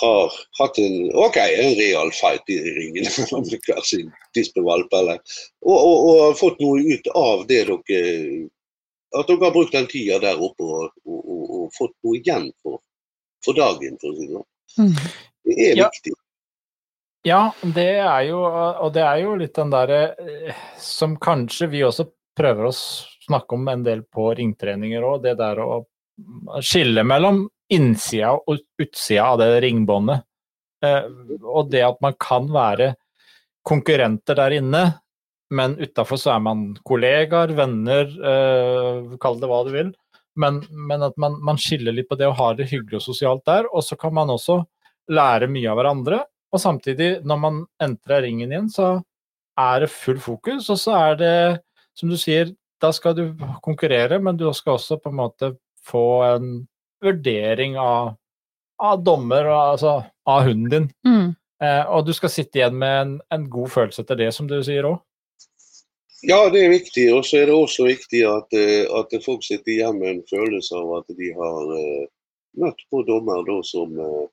har 0.00 0.32
hatt 0.58 0.78
en 0.78 1.10
ok, 1.18 1.36
en 1.36 1.74
real 1.74 2.12
fight 2.14 2.46
i 2.48 2.60
ringen 2.76 3.08
med 3.32 3.58
hver 3.66 3.82
sin 3.84 4.12
tispevalp, 4.34 4.92
eller, 4.94 5.18
og, 5.66 5.76
og, 5.76 5.98
og 6.12 6.38
fått 6.38 6.62
noe 6.62 6.80
ut 6.80 7.10
av 7.18 7.44
det 7.50 7.66
dere 7.66 8.48
At 9.18 9.26
dere 9.26 9.42
har 9.42 9.52
brukt 9.52 9.74
den 9.74 9.88
tida 9.90 10.20
der 10.22 10.38
oppe 10.38 10.62
og, 10.62 10.92
og 11.04 11.72
fått 11.74 11.96
noe 12.06 12.20
igjen 12.20 12.52
for, 12.62 12.78
for 13.44 13.58
dagen, 13.58 13.98
for 13.98 14.12
å 14.12 14.16
si 14.16 14.28
det 14.28 14.36
sånn. 14.36 14.46
Det 14.76 15.56
er 15.72 15.76
Ja. 15.76 15.88
viktig. 15.90 16.12
Ja, 17.24 17.52
det 17.62 17.88
er 18.00 18.22
jo, 18.30 18.38
og 18.46 18.92
det 18.94 19.02
er 19.04 19.18
jo 19.20 19.34
litt 19.36 19.54
den 19.54 19.70
derre 19.70 20.14
eh, 20.18 20.54
som 20.80 21.16
kanskje 21.20 21.68
vi 21.68 21.82
også 21.84 22.06
prøver 22.38 22.70
å 22.70 22.72
snakke 22.72 23.52
om 23.58 23.68
en 23.68 23.82
del 23.84 24.02
på 24.08 24.30
ringtreninger 24.38 25.04
òg, 25.04 25.22
det 25.26 25.36
der 25.36 25.60
å 25.60 25.82
skille 26.64 27.04
mellom 27.04 27.42
innsida 27.70 28.32
og 28.48 28.58
utsida 28.80 29.26
av 29.34 29.38
det 29.42 29.50
ringbåndet. 29.66 30.24
Eh, 30.82 31.04
Og 31.44 31.68
det 31.70 31.82
at 31.84 32.00
man 32.00 32.14
kan 32.18 32.48
være 32.48 32.94
konkurrenter 33.68 34.34
der 34.36 34.56
inne, 34.56 34.82
men 35.50 35.76
utafor 35.76 36.16
så 36.16 36.32
er 36.36 36.40
man 36.40 36.74
kollegaer, 36.88 37.52
venner, 37.54 38.06
eh, 38.08 39.16
kall 39.20 39.38
det 39.40 39.48
hva 39.50 39.64
du 39.66 39.72
vil. 39.74 39.92
Men, 40.38 40.60
men 40.70 41.02
at 41.02 41.16
man, 41.20 41.38
man 41.44 41.58
skiller 41.58 41.94
litt 41.94 42.08
på 42.08 42.18
det 42.18 42.28
å 42.30 42.36
ha 42.38 42.52
det 42.54 42.68
hyggelig 42.70 43.00
og 43.00 43.06
sosialt 43.08 43.42
der, 43.48 43.66
og 43.74 43.82
så 43.84 43.98
kan 43.98 44.14
man 44.14 44.30
også 44.30 44.60
lære 45.10 45.50
mye 45.50 45.70
av 45.70 45.80
hverandre. 45.80 46.20
Og 46.50 46.62
samtidig, 46.62 47.10
når 47.26 47.40
man 47.42 47.58
entrer 47.82 48.24
ringen 48.26 48.52
igjen, 48.52 48.70
så 48.70 48.92
er 49.60 49.84
det 49.84 49.90
full 49.92 50.20
fokus, 50.22 50.70
og 50.72 50.78
så 50.80 50.96
er 50.98 51.18
det, 51.20 51.34
som 51.98 52.10
du 52.10 52.16
sier, 52.18 52.54
da 52.80 52.92
skal 52.96 53.16
du 53.16 53.24
konkurrere, 53.64 54.20
men 54.22 54.38
du 54.40 54.46
skal 54.56 54.78
også 54.78 55.00
på 55.02 55.12
en 55.12 55.18
måte 55.18 55.52
få 55.84 56.06
en 56.24 56.48
vurdering 57.04 57.76
av, 57.80 58.14
av 58.80 59.04
dommer, 59.04 59.50
og 59.50 59.60
altså 59.74 59.94
av 60.30 60.46
hunden 60.46 60.70
din. 60.72 60.88
Mm. 61.06 61.28
Eh, 61.60 61.82
og 61.92 62.06
du 62.08 62.14
skal 62.16 62.32
sitte 62.32 62.60
igjen 62.60 62.78
med 62.80 62.96
en, 63.02 63.14
en 63.34 63.46
god 63.52 63.72
følelse 63.74 64.04
etter 64.04 64.20
det, 64.22 64.30
som 64.36 64.48
du 64.48 64.58
sier 64.64 64.88
òg. 64.88 65.00
Ja, 66.26 66.40
det 66.52 66.64
er 66.64 66.74
viktig. 66.74 67.06
Og 67.14 67.24
så 67.26 67.40
er 67.40 67.48
det 67.48 67.56
også 67.56 67.86
viktig 67.88 68.24
at, 68.28 68.56
eh, 68.56 68.84
at 68.84 69.14
folk 69.24 69.44
sitter 69.46 69.72
igjen 69.72 70.00
med 70.00 70.10
en 70.14 70.26
følelse 70.30 70.76
av 70.76 70.98
at 71.00 71.16
de 71.16 71.30
har 71.36 71.72
eh, 71.78 72.08
møtt 72.60 72.84
på 72.92 73.02
dommer 73.08 73.44
da, 73.46 73.60
som, 73.64 73.94
eh, 74.00 74.26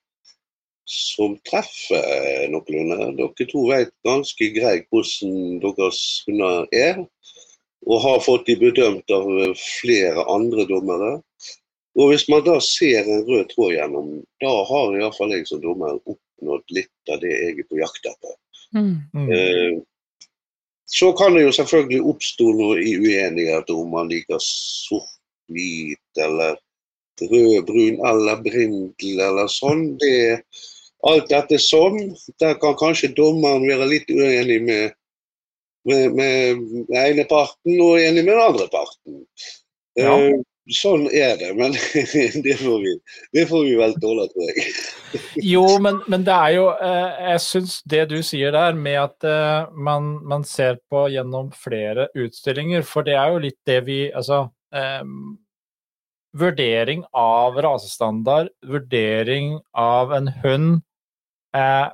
som 0.87 1.37
treffer 1.47 2.47
noenlunde. 2.51 3.13
Dere 3.19 3.49
to 3.51 3.67
vet 3.69 3.93
ganske 4.07 4.51
greit 4.55 4.89
hvordan 4.91 5.61
deres 5.63 6.01
hunder 6.27 6.67
er, 6.75 7.03
og 7.87 8.03
har 8.03 8.23
fått 8.25 8.47
de 8.49 8.57
bedømt 8.59 9.15
av 9.15 9.31
flere 9.79 10.27
andre 10.31 10.67
dommere. 10.67 11.17
Og 11.97 12.11
hvis 12.11 12.27
man 12.29 12.43
da 12.45 12.59
ser 12.61 13.07
en 13.09 13.23
rød 13.25 13.47
tråd 13.53 13.73
gjennom, 13.73 14.09
da 14.43 14.51
har 14.69 14.97
iallfall 14.97 15.31
jeg 15.33 15.47
som 15.49 15.61
dommer 15.63 15.95
oppnådd 15.97 16.75
litt 16.75 17.13
av 17.13 17.21
det 17.23 17.31
jeg 17.31 17.55
er 17.55 17.69
på 17.69 17.79
jakt 17.79 18.09
etter. 18.11 18.35
Mm. 18.75 18.91
Mm. 19.15 19.29
Eh, 19.31 19.77
Så 20.87 21.11
kan 21.19 21.35
det 21.35 21.43
jo 21.43 21.53
selvfølgelig 21.55 22.01
oppstå 22.13 22.47
noe 22.55 22.79
uenighet 22.79 23.69
om 23.73 23.91
man 23.91 24.09
liker 24.11 24.39
sort-hvit 24.43 26.23
eller 26.23 26.55
rød-brun 27.21 27.99
eller 28.07 28.43
brindel 28.45 29.23
eller 29.25 29.51
sånn. 29.51 29.89
Det, 29.99 30.41
alt 31.07 31.27
dette 31.31 31.59
sånn, 31.59 31.99
der 32.39 32.55
kan 32.61 32.77
kanskje 32.79 33.11
dommeren 33.17 33.67
være 33.67 33.89
litt 33.91 34.11
uenig 34.11 34.61
med, 34.63 34.95
med, 35.89 36.15
med 36.15 36.61
den 36.91 37.01
ene 37.03 37.27
parten 37.27 37.81
og 37.83 37.99
enig 37.99 38.23
med 38.23 38.35
den 38.35 38.45
andre 38.45 38.69
parten. 38.71 39.25
Ja. 39.99 40.13
Eh, 40.13 40.37
Sånn 40.75 41.05
er 41.15 41.37
det, 41.39 41.53
men 41.55 41.75
det 42.45 42.57
får 42.59 42.81
vi, 42.83 42.93
det 43.35 43.45
får 43.47 43.61
vi 43.63 43.75
vel 43.79 43.93
tåle, 44.03 44.25
tror 44.33 44.49
jeg. 44.49 44.73
Jo, 45.39 45.63
men, 45.83 45.99
men 46.11 46.23
det 46.27 46.33
er 46.35 46.53
jo 46.57 46.63
eh, 46.83 47.19
Jeg 47.31 47.43
syns 47.43 47.75
det 47.87 48.03
du 48.11 48.17
sier 48.25 48.51
der, 48.55 48.75
med 48.75 48.97
at 48.99 49.27
eh, 49.27 49.69
man, 49.73 50.17
man 50.27 50.43
ser 50.47 50.79
på 50.91 51.05
gjennom 51.13 51.51
flere 51.55 52.09
utstillinger, 52.17 52.83
for 52.87 53.07
det 53.07 53.15
er 53.17 53.33
jo 53.33 53.43
litt 53.47 53.59
det 53.67 53.81
vi 53.87 53.99
Altså 54.11 54.47
eh, 54.75 55.03
Vurdering 56.37 57.05
av 57.17 57.55
rasestandard, 57.63 58.51
vurdering 58.67 59.55
av 59.73 60.11
en 60.17 60.27
hund 60.43 60.67
eh, 61.55 61.87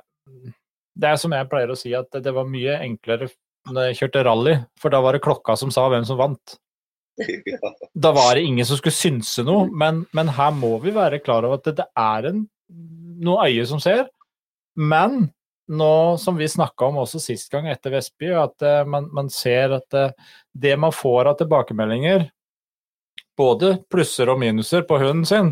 Det 0.98 1.12
er 1.12 1.22
som 1.22 1.32
jeg 1.36 1.48
pleier 1.52 1.72
å 1.72 1.78
si, 1.78 1.94
at 1.96 2.10
det, 2.12 2.26
det 2.26 2.34
var 2.34 2.50
mye 2.50 2.80
enklere 2.82 3.30
når 3.72 3.86
jeg 3.88 3.98
kjørte 4.02 4.24
rally, 4.26 4.58
for 4.76 4.92
da 4.92 4.98
var 5.00 5.16
det 5.16 5.24
klokka 5.24 5.54
som 5.56 5.70
sa 5.72 5.86
hvem 5.88 6.04
som 6.04 6.18
vant. 6.20 6.58
Da 7.94 8.10
var 8.12 8.34
det 8.34 8.42
ingen 8.44 8.66
som 8.66 8.76
skulle 8.76 8.96
synse 8.96 9.44
noe, 9.46 9.68
men, 9.70 10.02
men 10.16 10.32
her 10.34 10.50
må 10.52 10.74
vi 10.82 10.92
være 10.92 11.20
klar 11.22 11.46
over 11.46 11.60
at 11.60 11.68
det, 11.68 11.76
det 11.78 11.86
er 11.96 12.28
en, 12.32 12.40
noe 13.22 13.48
øye 13.48 13.64
som 13.68 13.80
ser. 13.82 14.06
Men 14.74 15.28
nå, 15.68 16.18
som 16.20 16.36
vi 16.36 16.48
snakka 16.50 16.90
om 16.90 17.00
også 17.02 17.20
sist 17.22 17.50
gang 17.52 17.68
etter 17.72 17.94
Vestby, 17.94 18.32
at 18.36 18.64
uh, 18.64 18.82
man, 18.88 19.08
man 19.14 19.30
ser 19.32 19.78
at 19.78 19.96
uh, 19.96 20.10
det 20.52 20.74
man 20.80 20.92
får 20.92 21.30
av 21.30 21.38
tilbakemeldinger, 21.40 22.28
både 23.38 23.76
plusser 23.90 24.30
og 24.30 24.40
minuser 24.42 24.84
på 24.86 24.98
hunden 25.00 25.24
sin, 25.26 25.48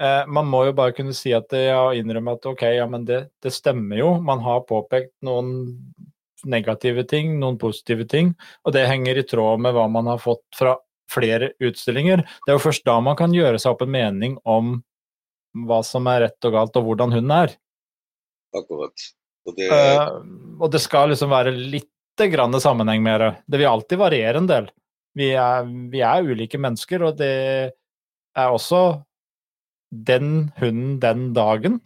eh, 0.00 0.22
man 0.24 0.46
må 0.48 0.62
jo 0.64 0.72
bare 0.72 0.94
kunne 0.96 1.12
si 1.12 1.34
at 1.36 1.52
ja, 1.52 1.82
innrømme 1.92 2.32
at 2.38 2.46
ok, 2.48 2.62
ja, 2.78 2.86
men 2.88 3.04
det, 3.04 3.18
det 3.44 3.52
stemmer 3.52 4.00
jo. 4.00 4.14
Man 4.24 4.40
har 4.40 4.62
påpekt 4.64 5.12
noen 5.28 5.50
negative 6.48 7.04
ting, 7.10 7.34
noen 7.42 7.58
positive 7.60 8.06
ting, 8.08 8.32
og 8.64 8.72
det 8.72 8.86
henger 8.88 9.20
i 9.20 9.26
tråd 9.28 9.60
med 9.60 9.76
hva 9.76 9.84
man 9.92 10.08
har 10.08 10.22
fått 10.22 10.46
fra 10.56 10.78
flere 11.12 11.52
utstillinger. 11.60 12.22
Det 12.46 12.52
er 12.52 12.58
jo 12.58 12.66
først 12.70 12.86
da 12.88 12.98
man 13.04 13.18
kan 13.18 13.34
gjøre 13.36 13.60
seg 13.60 13.74
opp 13.74 13.84
en 13.84 13.92
mening 13.92 14.38
om 14.48 14.78
hva 15.68 15.80
som 15.86 16.08
er 16.10 16.26
rett 16.26 16.48
og 16.48 16.54
galt, 16.54 16.76
og 16.78 16.88
hvordan 16.88 17.14
hunden 17.16 17.34
er. 17.34 17.54
Akkurat. 18.56 19.06
Og 19.48 19.56
det, 19.56 19.68
uh, 19.72 20.18
og 20.60 20.72
det 20.72 20.82
skal 20.84 21.12
liksom 21.12 21.32
være 21.32 21.54
litt 21.56 21.88
grann 22.32 22.56
sammenheng 22.60 23.02
med 23.04 23.20
det. 23.22 23.32
Det 23.46 23.60
vil 23.60 23.70
alltid 23.70 24.00
variere 24.00 24.40
en 24.42 24.48
del. 24.50 24.70
Vi 25.18 25.30
er, 25.38 25.68
vi 25.92 26.02
er 26.04 26.26
ulike 26.26 26.58
mennesker, 26.60 27.04
og 27.06 27.18
det 27.20 27.34
er 28.38 28.54
også 28.54 29.00
den 29.90 30.50
hunden 30.58 30.98
den 31.00 31.30
dagen. 31.34 31.78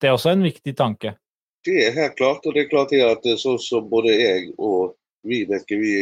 Det 0.00 0.08
er 0.08 0.16
også 0.16 0.32
en 0.32 0.46
viktig 0.46 0.76
tanke. 0.78 1.16
Det 1.66 1.74
er 1.84 1.96
helt 1.96 2.16
klart, 2.16 2.46
og 2.46 2.54
det 2.54 2.64
er 2.64 2.70
klart 2.70 2.94
at 2.94 3.24
det 3.26 3.36
sånn 3.42 3.58
som 3.60 3.88
både 3.90 4.14
jeg 4.14 4.52
og 4.56 4.94
Vibeke, 5.26 5.76
vi, 5.76 5.94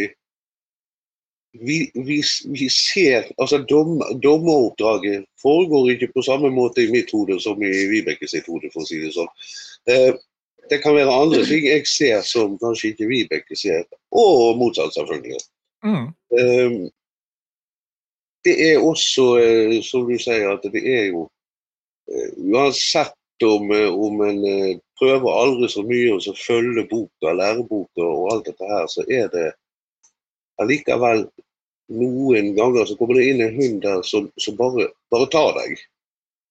vi, 1.61 1.91
vi, 1.95 2.21
vi 2.59 2.69
ser 2.73 3.29
Altså 3.39 3.59
dom, 3.69 3.99
dommeroppdraget 4.23 5.27
foregår 5.43 5.91
ikke 5.95 6.13
på 6.15 6.25
samme 6.27 6.51
måte 6.55 6.85
i 6.85 6.91
mitt 6.93 7.13
hode 7.15 7.39
som 7.43 7.63
i 7.63 7.73
Vibeke 7.91 8.29
sitt 8.29 8.49
hode, 8.51 8.71
for 8.75 8.85
å 8.85 8.89
si 8.89 9.01
det 9.03 9.13
sånn. 9.15 9.31
Eh, 9.93 10.13
det 10.71 10.81
kan 10.83 10.97
være 10.97 11.15
andre 11.15 11.45
ting 11.47 11.67
jeg 11.69 11.87
ser 11.87 12.23
som 12.27 12.57
kanskje 12.59 12.93
ikke 12.93 13.11
Vibeke 13.11 13.59
ser, 13.59 13.85
og 14.11 14.59
motsatt, 14.59 14.95
selvfølgelig. 14.97 15.43
Mm. 15.87 16.09
Eh, 16.41 16.79
det 18.47 18.57
er 18.73 18.83
også, 18.83 19.29
eh, 19.43 19.77
som 19.83 20.09
du 20.09 20.17
sier, 20.19 20.49
at 20.53 20.67
det 20.73 20.83
er 20.83 21.07
jo 21.13 21.29
eh, 22.11 22.33
Uansett 22.51 23.15
om, 23.45 23.71
eh, 23.71 23.91
om 23.91 24.21
en 24.27 24.43
eh, 24.47 24.75
prøver 24.99 25.39
aldri 25.43 25.69
så 25.71 25.85
mye 25.87 26.15
å 26.15 26.21
så 26.23 26.35
følge 26.39 26.87
boka, 26.91 27.35
læreboka 27.37 28.05
og 28.05 28.33
alt 28.33 28.51
dette 28.51 28.71
her, 28.71 28.87
så 28.91 29.05
er 29.07 29.29
det 29.33 29.49
allikevel 30.63 31.27
noen 31.93 32.55
ganger 32.57 32.87
så 32.87 32.97
kommer 32.99 33.19
det 33.19 33.29
inn 33.31 33.43
en 33.45 33.55
hund 33.59 33.83
der 33.85 34.03
som, 34.07 34.31
som 34.43 34.57
bare, 34.59 34.89
bare 35.13 35.29
tar 35.31 35.53
deg. 35.61 35.79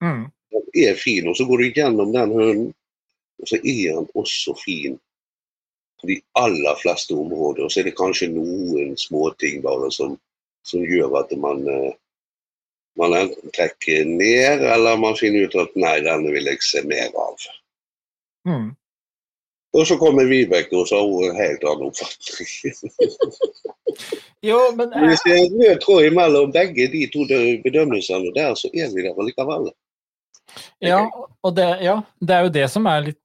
Mm. 0.03 0.23
Den 0.55 0.69
er 0.85 0.99
fin, 0.99 1.27
og 1.27 1.35
så 1.37 1.47
går 1.47 1.61
du 1.61 1.79
gjennom 1.79 2.13
den 2.13 2.31
hunden, 2.31 2.69
og 3.41 3.49
så 3.49 3.59
er 3.59 3.97
han 3.97 4.07
også 4.15 4.55
fin 4.61 4.95
på 6.01 6.07
de 6.07 6.19
aller 6.39 6.79
fleste 6.79 7.15
områder. 7.15 7.65
Og 7.65 7.71
så 7.71 7.81
er 7.81 7.89
det 7.89 7.97
kanskje 7.99 8.31
noen 8.31 8.95
småting 8.99 9.61
bare 9.65 9.91
som, 9.91 10.15
som 10.67 10.85
gjør 10.85 11.19
at 11.19 11.35
man, 11.39 11.65
eh, 11.67 11.91
man 12.99 13.17
enten 13.17 13.51
trekker 13.55 14.07
ned, 14.07 14.63
eller 14.71 15.01
man 15.01 15.19
finner 15.19 15.47
ut 15.47 15.59
at 15.59 15.75
nei, 15.79 15.97
denne 16.05 16.31
vil 16.31 16.47
jeg 16.51 16.63
se 16.63 16.83
mer 16.87 17.11
av. 17.11 17.47
Mm. 18.47 18.71
Og 19.75 19.87
så 19.87 19.97
kommer 19.99 20.27
Vibeke, 20.29 20.71
og 20.77 20.87
så 20.87 21.01
har 21.01 21.09
hun 21.09 21.29
en 21.29 21.39
helt 21.39 21.65
annen 21.67 21.89
oppfatning. 21.91 22.47
Jo, 24.45 24.59
men 24.75 24.91
Hvis 25.07 25.21
det 25.25 25.31
er 25.33 25.41
en 25.41 25.53
rød 25.57 25.77
tråd 25.81 26.05
imellom 26.09 26.51
begge 26.53 26.87
de 26.91 27.05
to 27.13 27.23
bedømmelsene 27.63 28.33
der, 28.35 28.53
så 28.59 28.69
er 28.73 28.91
vi 28.93 29.05
der 29.05 29.21
likevel. 29.23 29.69
Ja, 30.83 30.99
og 31.41 31.55
det, 31.55 31.67
ja, 31.81 31.95
det 32.21 32.35
er 32.35 32.45
jo 32.45 32.51
det 32.53 32.65
som 32.71 32.89
er 32.91 33.07
litt 33.07 33.21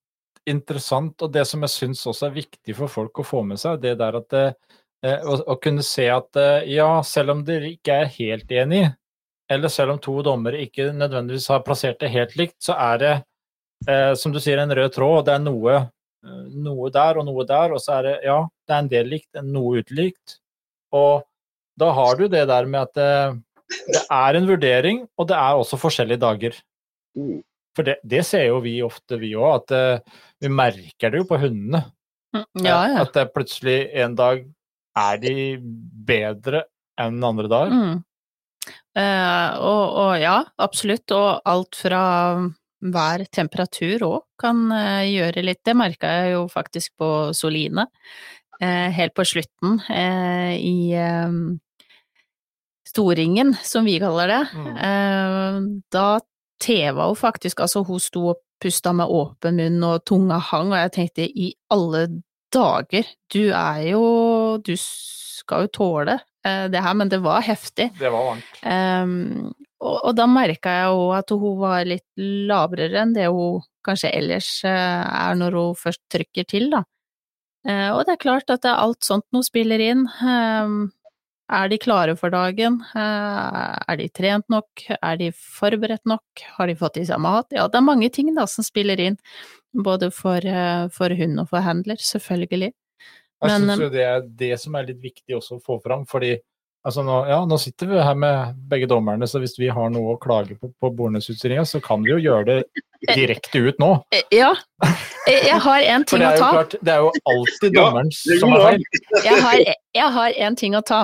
interessant, 0.48 1.20
og 1.22 1.32
det 1.34 1.44
som 1.48 1.66
jeg 1.66 1.74
syns 1.74 2.04
også 2.08 2.28
er 2.28 2.38
viktig 2.38 2.76
for 2.78 2.92
folk 2.92 3.20
å 3.20 3.26
få 3.26 3.42
med 3.46 3.60
seg, 3.60 3.82
det 3.82 3.96
der 4.00 4.16
at 4.20 4.36
eh, 4.38 5.20
å, 5.20 5.36
å 5.52 5.58
kunne 5.62 5.84
se 5.86 6.08
at 6.10 6.40
eh, 6.40 6.70
ja, 6.72 6.88
selv 7.06 7.34
om 7.36 7.44
dere 7.46 7.74
ikke 7.74 8.00
er 8.02 8.12
helt 8.16 8.52
enige, 8.62 8.94
eller 9.50 9.72
selv 9.72 9.96
om 9.96 10.02
to 10.02 10.16
dommere 10.24 10.62
ikke 10.64 10.90
nødvendigvis 10.96 11.50
har 11.52 11.64
plassert 11.66 12.00
det 12.00 12.12
helt 12.14 12.36
likt, 12.40 12.58
så 12.64 12.78
er 12.78 13.02
det, 13.02 13.14
eh, 13.90 14.12
som 14.18 14.32
du 14.32 14.40
sier, 14.40 14.62
en 14.62 14.76
rød 14.76 14.94
tråd, 14.96 15.18
og 15.20 15.26
det 15.28 15.36
er 15.36 15.44
noe, 15.44 15.80
noe 16.22 16.90
der 16.92 17.20
og 17.20 17.26
noe 17.28 17.46
der, 17.48 17.74
og 17.74 17.82
så 17.82 17.98
er 17.98 18.08
det, 18.08 18.16
ja, 18.28 18.38
det 18.68 18.74
er 18.74 18.82
en 18.84 18.90
del 18.92 19.12
likt, 19.14 19.42
noe 19.46 19.80
utlikt, 19.80 20.38
og 20.96 21.22
da 21.80 21.92
har 21.96 22.18
du 22.18 22.26
det 22.28 22.42
der 22.50 22.66
med 22.68 22.88
at 22.88 22.98
det, 22.98 23.12
det 23.94 24.02
er 24.12 24.36
en 24.36 24.48
vurdering, 24.50 25.04
og 25.16 25.30
det 25.30 25.38
er 25.38 25.60
også 25.60 25.78
forskjellige 25.80 26.20
dager. 26.20 26.58
Mm. 27.16 27.40
For 27.76 27.86
det, 27.86 27.96
det 28.02 28.24
ser 28.26 28.48
jo 28.48 28.58
vi 28.64 28.80
ofte, 28.82 29.16
vi 29.20 29.32
òg, 29.38 29.62
at 29.62 29.74
eh, 29.76 30.20
vi 30.42 30.50
merker 30.52 31.12
det 31.12 31.22
jo 31.22 31.28
på 31.28 31.38
hundene. 31.40 31.84
Mm, 32.34 32.64
Ja, 32.66 32.80
ja. 32.90 33.02
At 33.04 33.14
det 33.14 33.30
plutselig 33.34 33.78
en 34.02 34.16
dag 34.18 34.42
er 34.98 35.20
de 35.22 35.34
bedre 36.06 36.64
enn 37.00 37.22
andre 37.24 37.50
dager. 37.50 37.74
Mm. 37.74 38.00
Eh, 38.98 39.50
og, 39.62 39.84
og 40.02 40.12
ja, 40.20 40.40
absolutt. 40.58 41.14
Og 41.14 41.40
alt 41.48 41.78
fra 41.78 42.02
hver 42.80 43.26
temperatur 43.32 44.04
òg 44.06 44.20
kan 44.40 44.68
eh, 44.72 45.08
gjøre 45.10 45.44
litt. 45.44 45.62
Det 45.66 45.76
merka 45.76 46.12
jeg 46.22 46.34
jo 46.34 46.44
faktisk 46.52 46.94
på 47.00 47.10
Soline 47.36 47.86
eh, 48.60 48.88
helt 48.96 49.14
på 49.16 49.26
slutten 49.26 49.80
eh, 49.90 50.54
i 50.56 50.76
Storingen, 52.88 53.54
som 53.62 53.86
vi 53.86 53.98
kaller 54.02 54.32
det. 54.32 54.40
Mm. 54.54 54.70
Eh, 54.76 55.60
da 55.92 56.08
teva 56.60 57.06
hun 57.08 57.18
faktisk, 57.18 57.60
altså 57.60 57.84
hun 57.86 58.00
sto 58.02 58.30
og 58.32 58.40
pusta 58.60 58.92
med 58.92 59.08
åpen 59.08 59.56
munn 59.56 59.84
og 59.86 60.02
tunga 60.08 60.40
hang, 60.50 60.72
og 60.74 60.82
jeg 60.82 60.96
tenkte 60.96 61.28
i 61.28 61.52
alle 61.72 62.08
dager, 62.52 63.06
du 63.32 63.52
er 63.54 63.84
jo 63.92 64.02
Du 64.60 64.74
skal 64.76 65.64
jo 65.64 65.70
tåle 65.72 66.18
det 66.42 66.80
her, 66.82 66.94
men 66.96 67.08
det 67.08 67.20
var 67.20 67.42
heftig. 67.44 67.90
Det 67.98 68.10
var 68.10 68.24
varmt. 68.24 68.60
Ehm, 68.64 69.52
og, 69.80 69.96
og 69.96 70.14
da 70.16 70.26
merka 70.28 70.76
jeg 70.76 70.94
òg 70.96 71.10
at 71.16 71.32
hun 71.32 71.58
var 71.60 71.88
litt 71.88 72.08
lavere 72.20 72.90
enn 73.02 73.14
det 73.16 73.28
hun 73.32 73.62
kanskje 73.86 74.12
ellers 74.12 74.48
eh, 74.68 75.04
er 75.08 75.36
når 75.40 75.56
hun 75.56 75.76
først 75.78 76.02
trykker 76.12 76.48
til, 76.48 76.68
da. 76.74 76.84
Eh, 77.68 77.88
og 77.92 78.04
det 78.06 78.16
er 78.16 78.24
klart 78.24 78.52
at 78.52 78.64
det 78.64 78.72
er 78.72 78.82
alt 78.82 79.04
sånt 79.06 79.26
noe 79.34 79.46
spiller 79.46 79.80
inn. 79.84 80.06
Ehm, 80.20 80.82
er 81.50 81.70
de 81.72 81.80
klare 81.82 82.14
for 82.18 82.32
dagen? 82.32 82.78
Eh, 82.92 83.78
er 83.80 84.00
de 84.00 84.10
trent 84.12 84.46
nok? 84.52 84.84
Er 85.00 85.16
de 85.20 85.30
forberedt 85.36 86.04
nok? 86.08 86.44
Har 86.58 86.68
de 86.70 86.76
fått 86.78 87.00
i 87.00 87.06
seg 87.08 87.22
mat? 87.24 87.48
Ja, 87.56 87.66
det 87.68 87.80
er 87.80 87.88
mange 87.88 88.12
ting 88.12 88.34
da 88.36 88.44
som 88.50 88.66
spiller 88.66 89.00
inn, 89.00 89.16
både 89.72 90.12
for, 90.14 90.44
for 90.92 91.16
hund 91.16 91.40
og 91.40 91.50
for 91.50 91.64
handler, 91.64 92.00
selvfølgelig. 92.04 92.72
Jeg 93.40 93.48
Men, 93.48 93.70
syns 93.70 93.86
jo 93.86 93.92
det 93.92 94.04
er 94.04 94.24
det 94.44 94.54
som 94.60 94.76
er 94.76 94.90
litt 94.90 95.00
viktig 95.00 95.32
også 95.38 95.56
å 95.56 95.64
få 95.64 95.80
fram, 95.80 96.04
fordi 96.08 96.34
altså 96.86 97.02
nå, 97.06 97.16
ja, 97.28 97.38
nå 97.48 97.58
sitter 97.60 97.90
vi 97.90 98.00
her 98.02 98.14
med 98.18 98.54
begge 98.70 98.88
dommerne, 98.90 99.26
så 99.28 99.40
hvis 99.42 99.56
vi 99.60 99.68
har 99.72 99.90
noe 99.92 100.14
å 100.14 100.20
klage 100.20 100.56
på 100.60 100.70
på 100.80 100.90
Bornes-utstillinga, 100.96 101.64
så 101.68 101.80
kan 101.84 102.02
vi 102.04 102.12
jo 102.14 102.18
gjøre 102.22 102.44
det 102.48 102.84
direkte 103.14 103.62
ut 103.68 103.78
nå. 103.82 103.92
Eh, 104.14 104.22
Ja, 104.32 104.52
jeg 105.28 105.44
jeg 105.46 105.60
har 105.66 105.80
en 105.94 106.04
For 106.08 106.16
ting 106.18 106.24
det 106.24 106.28
å 106.28 106.30
er 106.32 106.36
jo 106.36 106.42
ta. 106.44 106.50
klart, 106.56 106.76
det 106.82 106.92
er 106.94 107.00
jo 107.04 107.12
alltid 107.34 107.74
dommeren 107.78 108.10
ja, 108.12 108.34
er 108.34 108.40
som 108.42 108.54
har 108.56 108.64
feil. 108.68 108.84
Jeg 109.24 109.42
har, 109.46 109.64
jeg 110.00 110.14
har 110.18 110.38
en 110.48 110.56
ting 110.56 110.76
å 110.78 110.82
ta. 110.86 111.02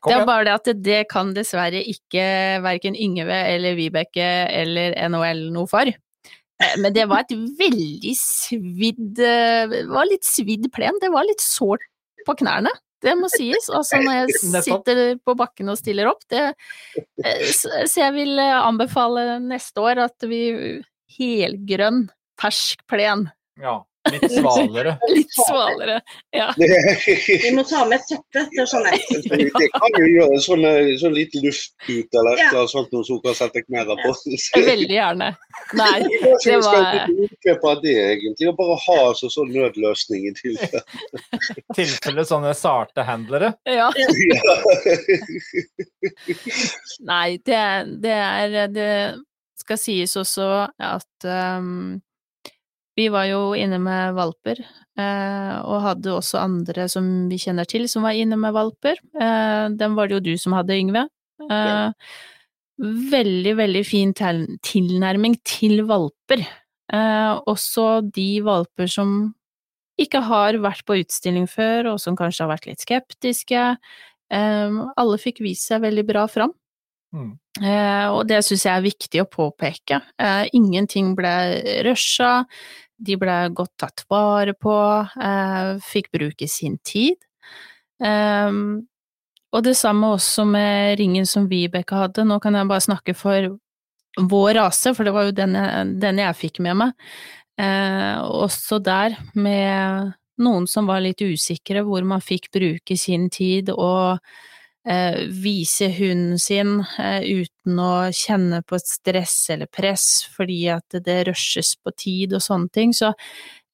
Kom 0.00 0.08
Det 0.10 0.16
er 0.16 0.24
bare 0.26 0.44
det 0.48 0.52
at 0.56 0.64
det, 0.70 0.76
det 0.86 1.00
kan 1.12 1.34
dessverre 1.36 1.82
ikke 1.84 2.26
verken 2.64 2.94
Yngve 2.96 3.36
eller 3.52 3.74
Vibeke 3.76 4.24
eller 4.48 4.96
NHL 5.10 5.42
noe 5.52 5.68
for. 5.68 5.84
Eh, 5.90 6.76
Men 6.80 6.94
det 6.96 7.04
var 7.10 7.26
et 7.26 7.34
veldig 7.58 8.14
svidd 8.16 9.20
eh, 9.20 9.66
Det 9.68 9.82
var 9.90 10.08
litt 10.08 10.24
svidd 10.24 10.70
plen. 10.72 10.96
Det 11.02 11.10
var 11.12 11.28
litt 11.28 11.44
sårt 11.44 11.84
på 12.26 12.34
knærne. 12.40 12.72
Det 13.04 13.14
må 13.18 13.28
sies. 13.32 13.68
Altså 13.72 14.00
når 14.02 14.16
jeg 14.22 14.64
sitter 14.66 15.02
på 15.20 15.36
bakken 15.38 15.72
og 15.72 15.78
stiller 15.80 16.10
opp. 16.10 16.24
Det, 16.32 16.44
eh, 17.24 17.48
så 17.52 17.88
jeg 18.00 18.14
vil 18.16 18.38
eh, 18.42 18.58
anbefale 18.60 19.38
neste 19.44 19.84
år 19.84 20.06
at 20.06 20.28
vi 20.28 20.42
helgrønn, 21.16 22.06
fersk 22.40 22.82
plen. 22.90 23.28
Ja, 23.60 23.80
litt 24.14 24.32
svalere. 24.32 24.92
Litt 25.16 25.32
svalere. 25.34 25.96
Ja. 26.36 26.48
Vi 26.58 27.50
må 27.56 27.64
ta 27.66 27.84
med 27.88 28.00
et 28.00 28.06
teppe, 28.10 28.44
til 28.52 28.86
jeg. 28.90 29.50
Det 29.56 29.68
kan 29.74 29.98
jo 30.00 30.06
gjøre 30.10 30.40
sånn, 30.44 30.64
litt 30.64 31.00
sånn 31.02 31.16
liten 31.16 31.44
luftpute 31.46 32.20
eller 32.20 32.36
et 32.36 32.42
Ja. 32.42 32.48
eller 32.50 32.60
annet 32.62 32.74
sånt 32.74 32.94
noe 32.94 33.06
som 33.08 33.20
kan 33.24 33.36
sette 33.38 33.62
knærne 33.66 33.96
på. 34.02 34.14
Veldig 34.66 34.96
gjerne. 34.96 35.30
Nei, 35.80 35.98
det 36.06 36.20
vi 36.22 36.38
skal 36.42 36.62
var 36.66 37.12
utkjøpe 37.26 37.72
av 37.72 37.82
det, 37.84 37.96
egentlig, 38.14 38.50
og 38.50 38.58
bare 38.60 38.78
ha 38.86 38.98
altså, 39.10 39.30
sånn 39.32 39.52
nødløsning 39.54 40.28
i 40.30 40.34
tilfelle. 40.38 40.82
tilfelle 41.78 42.26
sånne 42.28 42.54
sarte 42.56 43.06
handlere. 43.06 43.54
Ja. 43.68 43.88
Nei, 47.06 47.38
det, 47.46 47.62
det 48.02 48.16
er 48.16 48.58
Det 48.76 48.90
skal 49.60 49.78
sies 49.80 50.12
også 50.20 50.46
at 50.78 51.26
ehm, 51.26 51.96
vi 52.96 53.08
var 53.12 53.26
jo 53.28 53.40
inne 53.58 53.78
med 53.82 54.14
valper, 54.16 54.60
eh, 54.98 55.56
og 55.60 55.82
hadde 55.84 56.14
også 56.14 56.40
andre 56.40 56.88
som 56.88 57.28
vi 57.28 57.36
kjenner 57.42 57.68
til 57.68 57.84
som 57.92 58.06
var 58.06 58.16
inne 58.16 58.38
med 58.40 58.54
valper. 58.56 58.96
Eh, 59.20 59.66
den 59.76 59.94
var 59.98 60.08
det 60.08 60.16
jo 60.18 60.24
du 60.32 60.36
som 60.40 60.56
hadde, 60.56 60.78
Yngve. 60.78 61.06
Eh, 61.50 61.50
Ja. 61.50 61.92
Veldig, 62.78 63.54
veldig 63.56 63.84
fin 63.88 64.10
tilnærming 64.12 65.38
til 65.48 65.80
valper. 65.88 66.42
Eh, 66.92 67.40
også 67.48 68.02
de 68.12 68.42
valper 68.44 68.86
som 68.86 69.34
ikke 69.98 70.20
har 70.20 70.58
vært 70.60 70.84
på 70.84 70.98
utstilling 71.00 71.46
før, 71.48 71.94
og 71.94 72.00
som 72.00 72.16
kanskje 72.18 72.44
har 72.44 72.52
vært 72.52 72.66
litt 72.68 72.84
skeptiske. 72.84 73.78
Eh, 74.30 74.76
alle 74.96 75.16
fikk 75.22 75.40
vist 75.40 75.68
seg 75.70 75.80
veldig 75.86 76.04
bra 76.06 76.26
fram. 76.28 76.52
Mm. 77.14 77.32
Eh, 77.62 78.06
og 78.12 78.26
det 78.28 78.42
syns 78.44 78.66
jeg 78.66 78.76
er 78.76 78.84
viktig 78.84 79.22
å 79.22 79.30
påpeke. 79.30 80.02
Eh, 80.20 80.44
ingenting 80.52 81.14
ble 81.16 81.32
rusha, 81.86 82.44
de 82.98 83.16
ble 83.20 83.36
godt 83.56 83.74
tatt 83.82 84.04
vare 84.10 84.54
på, 84.54 84.76
eh, 85.22 85.76
fikk 85.84 86.10
bruke 86.14 86.48
sin 86.48 86.78
tid. 86.84 87.16
Eh, 88.02 88.52
og 89.52 89.62
det 89.64 89.76
samme 89.76 90.14
også 90.16 90.44
med 90.48 90.98
ringen 91.00 91.26
som 91.26 91.48
Vibeke 91.48 91.96
hadde. 91.96 92.24
Nå 92.24 92.40
kan 92.42 92.54
jeg 92.54 92.68
bare 92.68 92.84
snakke 92.84 93.14
for 93.16 93.56
vår 94.16 94.54
rase, 94.56 94.94
for 94.96 95.04
det 95.04 95.12
var 95.12 95.28
jo 95.28 95.36
den 95.36 95.56
jeg, 95.56 95.96
den 96.00 96.20
jeg 96.20 96.36
fikk 96.36 96.60
med 96.64 96.76
meg. 96.82 96.92
Eh, 97.60 98.16
også 98.20 98.82
der 98.84 99.16
med 99.34 100.12
noen 100.38 100.66
som 100.68 100.88
var 100.88 101.00
litt 101.00 101.22
usikre, 101.24 101.84
hvor 101.86 102.04
man 102.04 102.24
fikk 102.24 102.50
bruke 102.52 102.98
sin 103.00 103.30
tid 103.32 103.70
og 103.72 104.20
vise 105.42 105.88
hunden 105.90 106.38
sin 106.38 106.78
eh, 106.98 107.24
uten 107.42 107.78
å 107.82 108.08
kjenne 108.14 108.62
på 108.62 108.78
stress 108.78 109.48
eller 109.50 109.66
press 109.66 110.26
fordi 110.36 110.60
at 110.70 110.98
det 111.02 111.24
rushes 111.26 111.74
på 111.82 111.90
tid 111.98 112.36
og 112.36 112.44
sånne 112.44 112.70
ting. 112.74 112.94
Så 112.94 113.10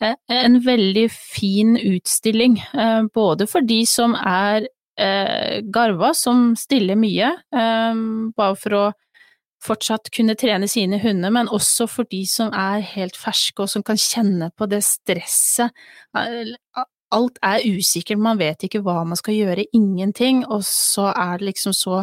eh, 0.00 0.16
en 0.32 0.56
veldig 0.64 1.08
fin 1.12 1.76
utstilling, 1.76 2.56
eh, 2.72 3.02
både 3.12 3.48
for 3.50 3.64
de 3.68 3.82
som 3.88 4.16
er 4.16 4.70
eh, 4.96 5.60
garva, 5.74 6.14
som 6.16 6.52
stiller 6.56 6.96
mye, 6.96 7.34
eh, 7.52 8.02
bare 8.36 8.58
for 8.64 8.78
å 8.78 8.84
fortsatt 9.62 10.10
kunne 10.14 10.34
trene 10.38 10.66
sine 10.66 10.98
hunder, 11.02 11.30
men 11.30 11.50
også 11.52 11.86
for 11.90 12.08
de 12.10 12.24
som 12.26 12.50
er 12.56 12.82
helt 12.96 13.18
ferske 13.20 13.62
og 13.62 13.70
som 13.70 13.84
kan 13.86 14.00
kjenne 14.00 14.50
på 14.58 14.66
det 14.70 14.82
stresset. 14.86 15.70
Alt 17.12 17.38
er 17.44 17.64
usikkert, 17.68 18.18
man 18.18 18.40
vet 18.40 18.64
ikke 18.64 18.80
hva 18.82 19.02
man 19.04 19.18
skal 19.20 19.36
gjøre, 19.36 19.68
ingenting, 19.76 20.44
og 20.48 20.64
så 20.64 21.10
er 21.12 21.38
det 21.38 21.50
liksom 21.52 21.74
så 21.76 22.02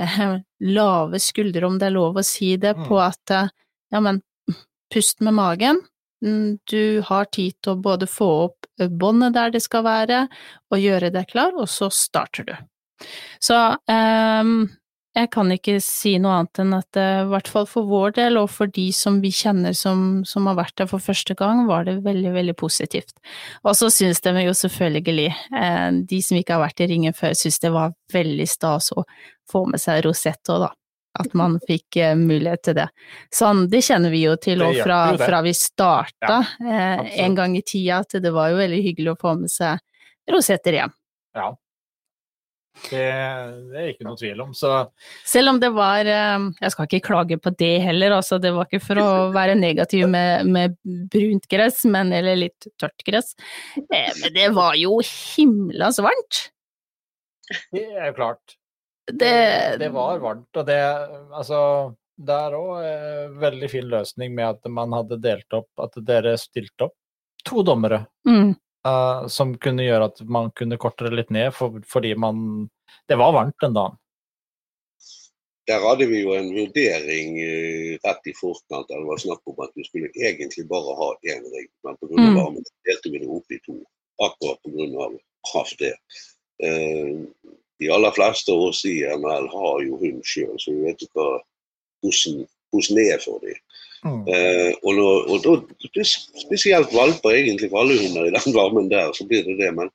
eh, 0.00 0.38
lave 0.60 1.20
skuldre, 1.20 1.66
om 1.68 1.78
det 1.78 1.90
er 1.90 1.96
lov 1.98 2.16
å 2.20 2.24
si 2.26 2.56
det, 2.56 2.76
Mm. 2.76 2.86
på 2.88 3.00
at 3.00 3.30
eh, 3.30 3.48
ja, 3.92 4.00
men 4.00 4.22
pust 4.92 5.20
med 5.20 5.34
magen, 5.34 5.82
Mm, 6.22 6.58
du 6.70 7.02
har 7.02 7.24
tid 7.34 7.56
til 7.58 7.72
å 7.72 7.80
både 7.82 8.06
få 8.06 8.26
opp 8.44 8.66
eh, 8.78 8.86
båndet 8.86 9.34
der 9.34 9.50
det 9.50 9.62
skal 9.64 9.82
være, 9.82 10.28
og 10.70 10.78
gjøre 10.78 11.10
deg 11.10 11.26
klar, 11.32 11.50
og 11.58 11.66
så 11.66 11.88
starter 11.90 12.46
du. 12.46 12.52
Så 13.42 13.56
ehm, 13.90 14.68
jeg 15.12 15.28
kan 15.34 15.52
ikke 15.52 15.76
si 15.84 16.14
noe 16.22 16.38
annet 16.38 16.60
enn 16.62 16.74
at 16.76 16.86
det, 16.96 17.06
i 17.22 17.28
hvert 17.28 17.48
fall 17.52 17.66
for 17.68 17.88
vår 17.88 18.14
del, 18.16 18.38
og 18.40 18.48
for 18.52 18.70
de 18.72 18.86
som 18.96 19.18
vi 19.20 19.28
kjenner 19.34 19.74
som, 19.76 20.22
som 20.28 20.48
har 20.48 20.56
vært 20.56 20.78
der 20.80 20.88
for 20.88 21.04
første 21.04 21.36
gang, 21.36 21.66
var 21.68 21.84
det 21.88 21.98
veldig, 22.06 22.32
veldig 22.32 22.54
positivt. 22.56 23.12
Og 23.60 23.76
så 23.76 23.90
syns 23.92 24.22
de 24.24 24.32
jo 24.46 24.54
selvfølgelig, 24.56 25.28
eh, 25.60 25.88
de 26.08 26.20
som 26.24 26.38
ikke 26.38 26.56
har 26.56 26.64
vært 26.64 26.80
i 26.80 26.88
ringen 26.94 27.16
før, 27.16 27.36
syns 27.36 27.60
det 27.60 27.74
var 27.74 27.92
veldig 28.12 28.48
stas 28.48 28.88
å 28.96 29.04
få 29.52 29.66
med 29.68 29.82
seg 29.82 30.00
rosett 30.06 30.52
òg, 30.52 30.64
da. 30.64 30.72
At 31.20 31.34
man 31.36 31.58
fikk 31.68 31.98
eh, 32.00 32.14
mulighet 32.16 32.62
til 32.70 32.78
det. 32.80 32.88
Sånn, 33.36 33.66
det 33.68 33.82
kjenner 33.84 34.14
vi 34.14 34.22
jo 34.24 34.38
til 34.40 34.64
òg 34.64 34.80
fra, 34.80 35.02
fra 35.20 35.42
vi 35.44 35.52
starta 35.52 36.38
eh, 36.64 37.04
en 37.26 37.36
gang 37.36 37.58
i 37.58 37.60
tida, 37.60 38.00
at 38.00 38.16
det 38.16 38.32
var 38.32 38.48
jo 38.48 38.62
veldig 38.62 38.80
hyggelig 38.88 39.12
å 39.12 39.20
få 39.20 39.36
med 39.42 39.52
seg 39.52 40.32
rosetter 40.32 40.80
hjem. 40.80 40.96
Ja. 41.36 41.50
Det, 42.88 43.02
det 43.70 43.78
er 43.78 43.88
ikke 43.92 44.06
noe 44.06 44.16
tvil 44.18 44.40
om. 44.44 44.52
Så 44.56 44.70
Selv 45.28 45.52
om 45.52 45.58
det 45.60 45.68
var 45.76 46.08
eh, 46.08 46.46
Jeg 46.62 46.72
skal 46.72 46.88
ikke 46.88 47.02
klage 47.10 47.36
på 47.42 47.52
det 47.60 47.74
heller, 47.84 48.14
altså 48.16 48.38
det 48.42 48.54
var 48.56 48.68
ikke 48.68 48.80
for 48.84 49.00
å 49.02 49.08
være 49.34 49.58
negativ 49.58 50.08
med, 50.10 50.48
med 50.48 50.78
brunt 51.12 51.46
gress, 51.52 51.84
men, 51.84 52.14
eller 52.16 52.40
litt 52.46 52.68
tørt 52.80 53.04
gress. 53.06 53.34
Eh, 53.76 54.10
Men 54.22 54.34
det 54.34 54.48
var 54.56 54.78
jo 54.80 54.98
himla 55.04 55.92
så 55.92 56.08
varmt! 56.08 56.48
det 57.74 57.84
er 57.84 58.06
jo 58.08 58.16
klart. 58.16 58.56
Det, 59.10 59.34
det 59.82 59.88
var 59.92 60.20
varmt, 60.22 60.48
og 60.56 60.66
det 60.66 60.78
Altså, 61.34 61.58
det 62.16 62.36
er 62.46 62.54
òg 62.56 63.38
veldig 63.42 63.68
fin 63.68 63.88
løsning 63.90 64.32
med 64.36 64.46
at 64.54 64.70
man 64.72 64.94
hadde 64.94 65.18
delt 65.20 65.56
opp, 65.58 65.68
at 65.82 65.98
dere 66.06 66.36
stilte 66.40 66.86
opp 66.88 66.96
to 67.44 67.64
dommere. 67.66 68.04
mm, 68.28 68.54
eh, 68.88 69.26
som 69.32 69.56
kunne 69.62 69.86
gjøre 69.86 70.10
at 70.10 70.22
man 70.26 70.52
kunne 70.58 70.78
korte 70.80 71.08
det 71.08 71.16
litt 71.16 71.32
ned, 71.34 71.52
for, 71.56 71.82
fordi 71.88 72.14
man 72.14 72.68
Det 73.08 73.16
var 73.18 73.32
varmt 73.32 73.58
den 73.60 73.74
dagen. 73.74 73.96
Der 75.66 75.80
hadde 75.80 76.06
vi 76.10 76.20
jo 76.22 76.34
en 76.34 76.50
vurdering 76.54 77.36
uh, 77.38 77.90
rett 78.02 78.28
i 78.30 78.34
forkant. 78.34 78.88
der 78.88 78.98
Det 78.98 79.08
var 79.08 79.20
snakk 79.22 79.42
om 79.46 79.62
at 79.64 79.70
vi 79.78 79.84
skulle 79.86 80.10
egentlig 80.18 80.66
bare 80.68 80.94
ha 80.98 81.08
én 81.32 81.44
rigg, 81.54 81.70
men 81.84 81.98
pga. 82.00 82.14
Mm. 82.18 82.36
varmen 82.36 82.66
delte 82.86 83.12
vi 83.12 83.22
det 83.22 83.30
opp 83.30 83.54
i 83.54 83.58
to. 83.66 83.76
Akkurat 84.26 84.58
pga. 84.62 85.06
av 85.54 85.74
det. 85.78 85.94
Uh, 86.62 87.26
de 87.78 87.90
aller 87.90 88.14
fleste 88.14 88.52
av 88.52 88.64
oss 88.68 88.84
i 88.84 89.00
ML 89.02 89.48
har 89.54 89.82
jo 89.86 89.98
hund 90.02 90.22
sjøl, 90.26 90.54
så 90.58 90.74
vi 90.74 90.84
vet 90.86 91.02
jo 91.02 91.08
hva, 91.14 91.28
hvordan, 92.02 92.44
hvordan 92.70 92.98
det 92.98 93.06
er 93.14 93.22
for 93.22 93.42
dem. 93.42 93.58
Mm. 94.02 94.22
Eh, 94.26 94.72
og, 94.82 94.98
og 95.30 95.38
da, 95.44 95.52
er 95.94 96.08
spesielt 96.42 96.90
valper, 96.94 97.36
egentlig 97.38 97.70
for 97.70 97.84
alle 97.84 98.00
hunder 98.00 98.26
i 98.26 98.34
den 98.34 98.56
varmen 98.58 98.90
der, 98.90 99.12
så 99.14 99.26
blir 99.28 99.44
det 99.46 99.58
det. 99.60 99.70
Men, 99.78 99.90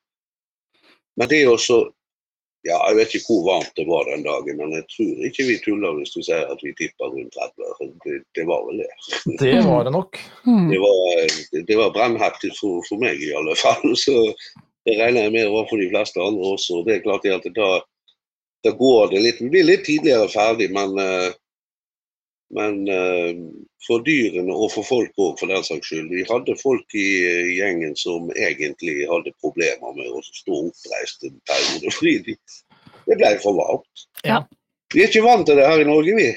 men 1.20 1.32
det 1.32 1.44
er 1.44 1.54
også 1.54 1.88
Ja, 2.66 2.76
jeg 2.90 2.98
vet 2.98 3.14
ikke 3.16 3.30
hvor 3.30 3.44
varmt 3.48 3.78
det 3.78 3.84
var 3.88 4.08
den 4.10 4.24
dagen, 4.26 4.58
men 4.60 4.74
jeg 4.76 4.84
tror 4.92 5.28
ikke 5.28 5.44
vi 5.48 5.54
tuller 5.64 5.94
hvis 5.96 6.10
du 6.12 6.18
sier 6.26 6.50
at 6.52 6.64
vi 6.66 6.74
tipper 6.76 7.14
rundt 7.14 7.38
30. 7.38 7.92
Det, 8.04 8.16
det 8.36 8.44
var 8.50 8.66
vel 8.66 8.82
det. 8.82 8.90
Det 9.44 9.54
var 9.64 9.86
det 9.88 9.94
nok. 9.96 10.20
mm. 10.44 10.66
Det 10.74 10.80
var, 10.82 10.98
det 11.70 11.78
var 11.80 11.94
brennheftig 11.96 12.52
for, 12.58 12.82
for 12.90 13.00
meg 13.00 13.22
i 13.24 13.30
alle 13.40 13.56
fall. 13.62 13.94
Så 14.04 14.18
det 14.84 14.98
regner 14.98 15.28
jeg 15.28 15.36
med 15.38 15.46
det 15.46 15.54
var 15.54 15.70
for 15.70 15.80
de 15.80 15.88
fleste 15.94 16.26
andre 16.26 16.52
også. 16.58 16.82
Det 16.88 16.98
er 16.98 17.06
klart 17.06 17.30
at 17.38 17.48
da, 17.56 17.70
da 18.68 18.76
går 18.82 19.14
det 19.14 19.24
litt 19.24 19.42
Vi 19.46 19.54
blir 19.54 19.70
litt 19.70 19.86
tidligere 19.88 20.28
ferdig, 20.34 20.68
men, 20.76 20.98
eh, 21.00 21.30
men 22.56 22.88
eh, 22.88 23.34
for 23.88 24.04
dyrene 24.06 24.54
og 24.54 24.72
for 24.72 24.88
folk 24.88 25.12
òg, 25.20 25.36
for 25.40 25.52
den 25.52 25.66
saks 25.68 25.90
skyld. 25.90 26.12
Vi 26.14 26.26
hadde 26.30 26.56
folk 26.62 26.96
i 26.96 27.08
gjengen 27.58 27.96
som 28.00 28.32
egentlig 28.36 29.02
hadde 29.10 29.36
problemer 29.44 29.98
med 29.98 30.08
å 30.12 30.24
stå 30.26 30.62
oppreist 30.70 31.28
en 31.28 31.36
periode, 31.50 31.92
fordi 31.98 32.16
de, 32.30 32.38
det 33.10 33.20
ble 33.20 33.34
for 33.44 33.60
varmt. 33.60 34.08
Ja. 34.28 34.46
Vi 34.96 35.02
er 35.04 35.10
ikke 35.12 35.26
vant 35.26 35.44
til 35.50 35.58
det 35.60 35.66
her 35.68 35.82
i 35.84 35.88
Norge, 35.88 36.14
vi. 36.16 36.28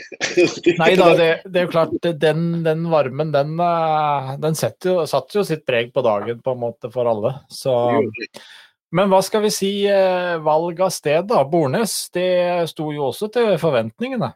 Nei 0.81 0.91
da, 0.99 1.13
det, 1.15 1.29
det 1.47 1.61
er 1.61 1.69
jo 1.69 1.71
klart, 1.71 1.93
den, 2.03 2.49
den 2.65 2.89
varmen, 2.91 3.31
den, 3.35 3.55
eh, 3.63 4.33
den 4.43 4.59
jo, 4.59 4.97
satt 5.07 5.37
jo 5.37 5.47
sitt 5.47 5.63
preg 5.69 5.93
på 5.95 6.03
dagen 6.03 6.43
på 6.43 6.57
en 6.57 6.63
måte 6.65 6.91
for 6.91 7.07
alle. 7.07 7.37
Så 7.47 7.73
Men 8.91 9.07
hva 9.13 9.21
skal 9.23 9.45
vi 9.45 9.53
si, 9.55 9.71
eh, 9.87 10.35
valg 10.43 10.83
av 10.83 10.91
sted, 10.91 11.29
da. 11.31 11.45
Bornes, 11.47 11.95
det 12.11 12.67
sto 12.73 12.91
jo 12.91 13.07
også 13.13 13.31
til 13.31 13.55
forventningene. 13.63 14.33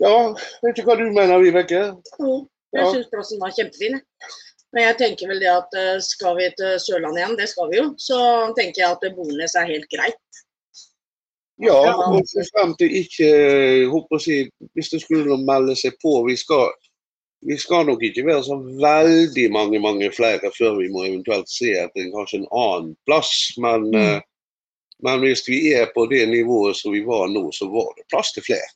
Ja, 0.00 0.14
vet 0.64 0.78
ikke 0.78 0.86
hva 0.88 0.96
du 0.96 1.10
mener, 1.12 1.38
Vibeke? 1.42 1.80
Jo, 2.18 2.48
jeg 2.72 2.84
Ja. 2.84 2.92
syns 2.92 3.10
plassen 3.12 3.40
var 3.40 3.50
kjempefin. 3.52 4.00
Men 4.72 4.82
jeg 4.84 4.96
tenker 4.98 5.28
vel 5.28 5.40
det 5.42 5.50
at 5.50 5.72
eh, 5.76 5.98
skal 6.00 6.36
vi 6.38 6.46
til 6.56 6.76
Sørlandet 6.78 7.18
igjen, 7.24 7.36
det 7.36 7.48
skal 7.50 7.70
vi 7.72 7.76
jo, 7.80 7.88
så 7.98 8.18
tenker 8.56 8.82
jeg 8.84 8.90
at 8.94 9.02
eh, 9.04 9.14
Bornes 9.16 9.56
er 9.58 9.66
helt 9.66 9.88
greit. 9.90 10.14
Ja, 11.60 11.74
og 12.08 12.22
frem 12.54 12.70
til 12.80 12.94
ikke 13.02 13.26
håper 13.90 14.16
å 14.16 14.20
si, 14.22 14.36
Hvis 14.78 14.88
det 14.94 15.02
skulle 15.02 15.36
melde 15.44 15.74
seg 15.76 15.92
på 16.00 16.22
vi 16.24 16.36
skal, 16.40 16.70
vi 17.44 17.58
skal 17.60 17.84
nok 17.90 18.00
ikke 18.06 18.24
være 18.24 18.44
så 18.46 18.56
veldig 18.80 19.50
mange 19.52 19.80
mange 19.82 20.08
flere 20.14 20.52
før 20.56 20.78
vi 20.78 20.88
må 20.88 21.04
eventuelt 21.04 21.50
se 21.52 21.74
etter 21.82 22.08
kanskje 22.14 22.40
en 22.40 22.48
annen 22.52 22.94
plass. 23.06 23.32
Men, 23.58 23.90
Mm. 23.90 23.96
eh, 24.00 24.20
men 25.02 25.20
hvis 25.20 25.42
vi 25.48 25.74
er 25.74 25.90
på 25.94 26.06
det 26.08 26.28
nivået 26.28 26.76
som 26.76 26.92
vi 26.92 27.00
var 27.04 27.26
nå, 27.28 27.50
så 27.52 27.68
var 27.68 27.92
det 27.98 28.06
plass 28.08 28.32
til 28.32 28.42
flere. 28.46 28.70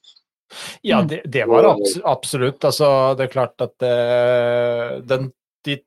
Ja, 0.83 1.01
Mm. 1.03 1.09
det, 1.09 1.21
det 1.27 1.45
var 1.49 1.65
abs 1.65 1.97
absolutt. 2.05 2.65
Altså, 2.65 3.15
det 3.19 3.27
er 3.29 3.33
klart 3.33 3.61
at 3.65 3.83
eh, 3.83 4.99
den, 5.09 5.31
de 5.65 5.79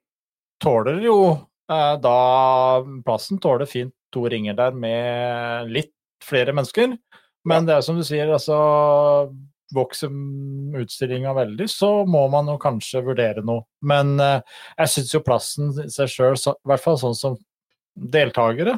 tåler 0.63 1.01
jo 1.05 1.17
eh, 1.69 1.93
da 2.01 2.15
Plassen 3.05 3.39
tåler 3.43 3.65
fint 3.69 3.93
to 4.13 4.23
ringer 4.31 4.55
der 4.55 4.71
med 4.71 5.69
litt 5.71 5.93
flere 6.23 6.53
mennesker. 6.55 6.97
Men 7.47 7.65
det 7.67 7.75
er 7.77 7.81
som 7.85 7.97
du 7.99 8.03
sier, 8.07 8.27
altså 8.33 9.31
Vokser 9.75 10.07
utstillinga 10.79 11.33
veldig, 11.35 11.65
så 11.67 12.05
må 12.07 12.21
man 12.31 12.47
jo 12.47 12.53
kanskje 12.61 13.01
vurdere 13.03 13.41
noe. 13.43 13.65
Men 13.83 14.13
eh, 14.23 14.39
jeg 14.79 14.93
syns 14.93 15.13
jo 15.13 15.23
plassen 15.27 15.73
i 15.83 15.89
seg 15.91 16.07
sjøl, 16.13 16.37
i 16.39 16.69
hvert 16.71 16.83
fall 16.85 16.95
sånn 17.01 17.17
som 17.19 17.35
deltakere, 17.97 18.77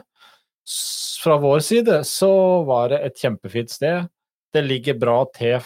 fra 1.23 1.35
vår 1.41 1.59
side, 1.65 1.99
så 2.05 2.29
var 2.65 2.89
det 2.93 2.99
et 3.05 3.21
kjempefint 3.21 3.69
sted 3.73 4.07
det 4.55 4.65
ligger 4.65 4.97
bra 4.99 5.19
til 5.35 5.59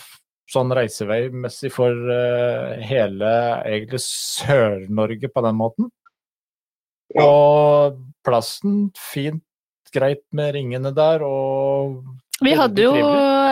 sånn 0.53 0.73
reiseveimessig 0.75 1.71
for 1.73 1.91
uh, 1.95 2.75
hele 2.83 3.31
egentlig 3.63 4.01
Sør-Norge 4.03 5.29
på 5.31 5.43
den 5.45 5.57
måten. 5.59 5.89
Ja. 7.13 7.25
Og 7.27 7.99
plassen 8.25 8.87
fint, 8.97 9.43
greit 9.93 10.23
med 10.33 10.55
ringene 10.55 10.89
der, 10.95 11.21
og 11.21 12.01
Vi 12.41 12.55
hadde 12.57 12.81
jo 12.81 12.93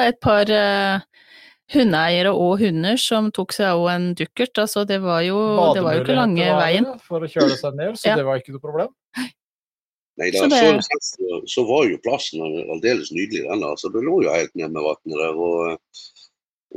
et 0.01 0.17
par 0.23 0.49
uh, 0.49 1.03
hundeeiere 1.71 2.31
og 2.33 2.63
hunder 2.63 2.97
som 2.99 3.29
tok 3.33 3.53
seg 3.55 3.69
av 3.71 3.85
en 3.93 4.07
dukkert, 4.17 4.57
altså 4.63 4.83
det 4.89 4.99
var 5.03 5.21
jo, 5.27 5.37
det 5.75 5.83
var 5.85 5.99
jo 5.99 6.05
ikke 6.05 6.17
lange 6.17 6.47
veien. 6.57 6.89
For 7.05 7.23
å 7.23 7.29
kjøle 7.29 7.55
seg 7.59 7.77
ned, 7.77 7.99
så 8.01 8.11
Ja. 8.11 8.17
det 8.19 8.25
var 8.27 8.41
ikke 8.41 8.57
noe 8.57 8.63
problem. 8.63 8.91
Nei 10.21 10.29
da, 10.33 10.43
Så 10.45 10.49
så, 10.53 10.71
det- 10.77 11.03
så, 11.09 11.41
så 11.55 11.63
var 11.65 11.87
jo 11.89 11.97
plassen 12.05 12.43
aldeles 12.45 13.09
nydelig, 13.15 13.43
den. 13.47 13.63
Altså, 13.65 13.89
det 13.93 14.03
lå 14.05 14.19
jo 14.25 14.33
helt 14.35 14.53
ned 14.59 14.69
med 14.75 14.85
vannet 14.85 15.17
der. 15.17 15.39
og 15.49 15.71
eh, 15.71 15.77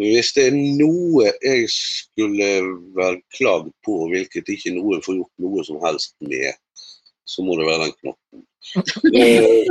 Hvis 0.01 0.33
det 0.35 0.47
er 0.49 0.57
noe 0.81 1.29
jeg 1.45 1.69
skulle 1.71 2.49
vel 2.97 3.21
klagd 3.37 3.69
på, 3.87 3.99
hvilket 4.11 4.49
ikke 4.57 4.73
noen 4.75 5.05
får 5.05 5.21
gjort 5.21 5.45
noe 5.45 5.65
som 5.69 5.79
helst 5.85 6.17
med, 6.25 6.57
så 7.29 7.45
må 7.47 7.55
det 7.61 7.69
være 7.69 7.85
den 7.87 7.95
knotten. 8.01 8.47
Eh, 9.15 9.67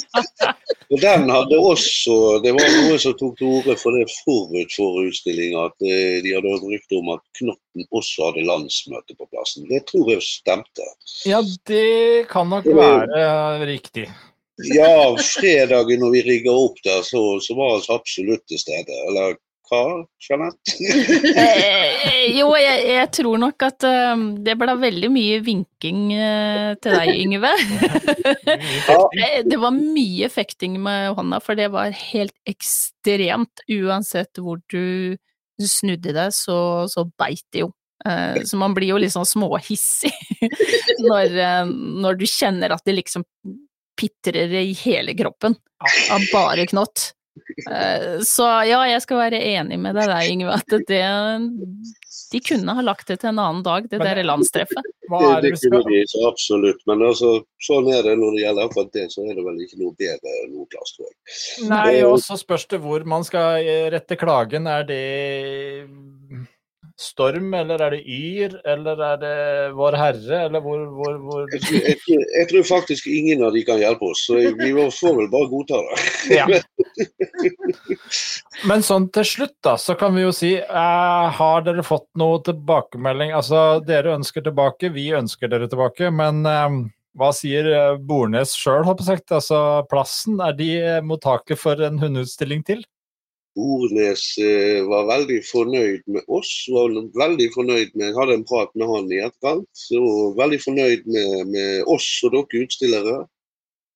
og 0.92 0.96
den 1.00 1.30
hadde 1.32 1.56
også 1.56 2.14
Det 2.44 2.52
var 2.56 2.72
noe 2.74 2.98
som 3.00 3.14
tok 3.16 3.36
til 3.38 3.52
orde 3.60 3.76
for 3.80 3.96
det 3.96 4.08
forut 4.24 4.74
for 4.76 4.98
utstillinga, 5.06 5.68
at 5.70 5.86
eh, 5.86 6.18
de 6.24 6.34
hadde 6.36 6.52
hørt 6.52 6.66
rykte 6.68 6.98
om 7.00 7.12
at 7.14 7.22
Knotten 7.38 7.86
også 7.88 8.30
hadde 8.30 8.48
landsmøte 8.48 9.16
på 9.16 9.28
plassen. 9.30 9.68
Det 9.70 9.84
tror 9.90 10.10
jeg 10.14 10.26
stemte. 10.26 10.88
Ja, 11.28 11.40
det 11.70 12.26
kan 12.32 12.50
nok 12.50 12.66
være 12.66 13.70
riktig. 13.70 14.08
Ja, 14.68 15.16
fredagen 15.16 16.02
når 16.02 16.10
vi 16.16 16.24
rigga 16.26 16.52
opp 16.52 16.80
der, 16.84 17.00
så, 17.06 17.22
så 17.40 17.56
var 17.56 17.78
vi 17.78 17.94
absolutt 17.94 18.44
til 18.50 18.60
stede. 18.60 18.98
Eller 19.08 19.38
hva, 19.70 19.82
Jeanette? 20.20 20.74
Eh, 21.40 22.36
jo, 22.36 22.50
jeg, 22.58 22.82
jeg 22.90 23.08
tror 23.16 23.38
nok 23.40 23.62
at 23.64 23.84
eh, 23.86 24.22
det 24.44 24.56
ble 24.60 24.74
veldig 24.82 25.10
mye 25.14 25.38
vinking 25.46 26.10
uh, 26.16 26.74
til 26.82 26.96
deg, 26.96 27.12
Yngve. 27.24 27.52
Eh, 28.50 29.40
Det 29.46 29.58
var 29.60 29.74
mye 29.74 30.28
fekting 30.32 30.76
med 30.82 31.14
hånda, 31.16 31.40
for 31.44 31.58
det 31.58 31.70
var 31.72 31.94
helt 31.94 32.34
ekstremt. 32.48 33.62
Uansett 33.70 34.40
hvor 34.42 34.60
du 34.70 35.16
snudde 35.60 36.14
deg, 36.16 36.32
så, 36.34 36.86
så 36.90 37.06
beit 37.20 37.44
det 37.54 37.64
jo. 37.64 37.70
Eh, 38.06 38.42
Så 38.48 38.58
man 38.60 38.74
blir 38.76 38.92
jo 38.94 39.00
litt 39.00 39.12
sånn 39.14 39.28
småhissig 39.28 40.12
når, 41.08 41.34
eh, 41.36 41.64
når 42.04 42.20
du 42.20 42.26
kjenner 42.28 42.74
at 42.76 42.84
det 42.88 42.96
liksom 43.00 43.26
pitrer 44.00 44.52
i 44.62 44.70
hele 44.80 45.12
kroppen 45.18 45.56
av 46.10 46.24
bare 46.32 46.64
knott. 46.70 47.10
Eh, 47.70 48.18
Så 48.26 48.46
ja, 48.66 48.80
jeg 48.90 49.02
skal 49.02 49.20
være 49.20 49.38
enig 49.54 49.78
med 49.80 49.94
deg 49.96 50.08
der, 50.10 50.26
Yngve, 50.30 50.56
at 50.58 50.66
det 50.88 51.04
De 52.30 52.40
kunne 52.46 52.74
ha 52.74 52.82
lagt 52.84 53.08
det 53.10 53.20
til 53.22 53.30
en 53.32 53.38
annen 53.42 53.62
dag, 53.66 53.88
det 53.90 53.98
Men- 53.98 54.06
der 54.06 54.22
landstreffet. 54.24 54.82
Det, 55.10 55.18
er 55.26 55.40
det 55.42 55.50
det 55.50 55.70
kunne 55.70 55.82
de 55.88 56.04
så 56.06 56.20
absolutt. 56.28 56.82
Men 56.86 57.00
altså, 57.02 57.30
sånn 57.66 57.88
er 57.90 58.02
det 58.06 58.12
når 58.20 58.36
det 58.36 58.42
gjelder 58.44 58.68
akkurat 58.68 58.92
det, 58.94 59.06
så 59.10 59.24
er 59.26 59.34
det 59.34 59.42
vel 59.44 59.58
ikke 59.64 59.78
noe 59.80 59.94
bedre 59.98 60.34
noe 60.52 60.66
plass, 60.70 60.92
tror 60.94 61.08
jeg. 61.08 61.68
Nei, 61.68 62.02
og 62.06 62.18
så 62.22 62.38
spørs 62.38 62.68
det 62.70 62.78
hvor 62.84 63.02
man 63.04 63.24
skal 63.26 63.66
rette 63.90 64.16
klagen. 64.20 64.68
Er 64.70 64.84
det 64.86 65.88
Storm, 67.00 67.54
eller 67.56 67.80
er 67.80 67.94
det 67.94 68.00
Yr, 68.04 68.58
eller 68.68 68.98
er 69.06 69.20
det 69.22 69.32
Vår 69.78 69.94
Herre, 69.96 70.40
eller 70.46 70.60
hvor, 70.60 70.82
hvor, 70.98 71.14
hvor... 71.24 71.46
Jeg, 71.54 71.62
tror- 71.64 71.86
jeg, 71.88 71.96
tror- 72.04 72.26
jeg 72.36 72.48
tror 72.50 72.66
faktisk 72.68 73.06
ingen 73.08 73.44
av 73.46 73.54
de 73.56 73.62
kan 73.64 73.80
hjelpe 73.80 74.10
oss, 74.10 74.26
så 74.28 74.36
vi 74.36 74.70
får 74.76 75.16
vel 75.16 75.30
bare 75.32 75.50
godta 75.54 75.80
det. 75.86 75.98
Ja. 76.40 76.46
Men 78.68 78.84
sånn 78.84 79.06
til 79.14 79.24
slutt, 79.26 79.56
da, 79.64 79.74
så 79.80 79.96
kan 79.98 80.12
vi 80.16 80.26
jo 80.26 80.32
si 80.36 80.50
eh, 80.60 81.26
Har 81.40 81.64
dere 81.66 81.84
fått 81.86 82.08
noe 82.20 82.40
tilbakemelding? 82.44 83.32
Altså, 83.36 83.80
dere 83.86 84.14
ønsker 84.18 84.44
tilbake, 84.44 84.92
vi 84.94 85.08
ønsker 85.16 85.48
dere 85.50 85.68
tilbake, 85.70 86.10
men 86.12 86.44
eh, 86.48 86.78
hva 87.18 87.32
sier 87.34 87.66
eh, 87.72 87.96
Bornes 88.06 88.52
sjøl, 88.58 88.84
på 88.86 89.06
sagt? 89.08 89.32
Altså, 89.34 89.82
plassen, 89.90 90.38
er 90.44 90.54
de 90.58 90.70
eh, 90.78 91.00
mottakelige 91.04 91.58
for 91.64 91.80
en 91.88 91.98
hundeutstilling 92.02 92.62
til? 92.68 92.84
Ornes 93.58 94.22
eh, 94.38 94.80
var 94.86 95.08
veldig 95.08 95.40
fornøyd 95.48 96.02
med 96.06 96.22
oss. 96.30 96.50
var 96.70 96.92
veldig 97.18 97.48
fornøyd 97.54 97.96
med, 97.98 98.14
hadde 98.14 98.36
en 98.38 98.46
prat 98.46 98.70
med 98.78 98.86
han 98.86 99.10
i 99.10 99.22
etterkant. 99.24 99.84
Og 99.98 100.36
Veldig 100.38 100.60
fornøyd 100.62 101.08
med, 101.10 101.32
med 101.50 101.90
oss 101.90 102.06
og 102.26 102.36
dere 102.36 102.64
utstillere. 102.64 103.16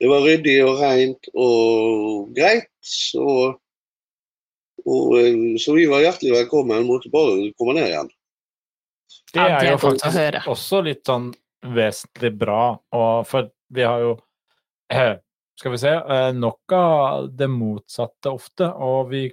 Det 0.03 0.11
var 0.11 0.27
ryddig 0.27 0.57
og 0.65 0.81
rent 0.83 1.31
og 1.39 2.33
greit. 2.35 2.71
Så, 2.83 3.29
og, 4.85 5.15
eh, 5.21 5.55
så 5.63 5.77
vi 5.79 5.87
var 5.91 6.03
hjertelig 6.03 6.35
velkommen. 6.41 6.89
Måtte 6.91 7.13
bare 7.15 7.53
komme 7.59 7.79
ned 7.79 7.93
igjen. 7.93 8.11
Det 9.35 9.43
er 9.43 9.71
jo 9.71 9.79
faktisk 9.83 10.51
også 10.51 10.83
litt 10.87 11.07
sånn 11.07 11.31
vesentlig 11.75 12.33
bra, 12.37 12.75
og 12.93 13.25
for 13.27 13.49
vi 13.73 13.87
har 13.87 14.03
jo 14.03 14.11
eh, 14.93 15.15
Skal 15.59 15.73
vi 15.73 15.79
se 15.81 15.93
Nok 16.35 16.73
av 16.77 17.29
det 17.39 17.47
motsatte 17.49 18.33
ofte, 18.35 18.69
og 18.69 19.09
vi 19.13 19.29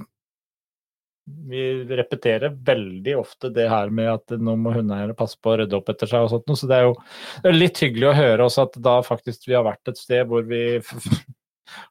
vi 1.25 1.63
repeterer 1.85 2.55
veldig 2.65 3.13
ofte 3.19 3.51
det 3.53 3.67
her 3.69 3.91
med 3.93 4.09
at 4.13 4.33
nå 4.41 4.55
må 4.59 4.73
hundeeiere 4.75 5.15
passe 5.17 5.37
på 5.41 5.53
å 5.53 5.59
rydde 5.61 5.77
opp 5.77 5.91
etter 5.93 6.09
seg 6.09 6.25
og 6.25 6.31
sånt, 6.33 6.53
så 6.57 6.69
det 6.69 6.79
er 6.79 6.87
jo 6.87 6.95
det 7.43 7.51
er 7.51 7.59
litt 7.59 7.81
hyggelig 7.83 8.09
å 8.09 8.17
høre 8.17 8.47
også 8.47 8.65
at 8.67 8.79
da 8.83 8.95
faktisk 9.05 9.45
vi 9.47 9.55
har 9.57 9.67
vært 9.67 9.91
et 9.91 10.01
sted 10.01 10.25
hvor 10.29 10.45
vi 10.49 10.63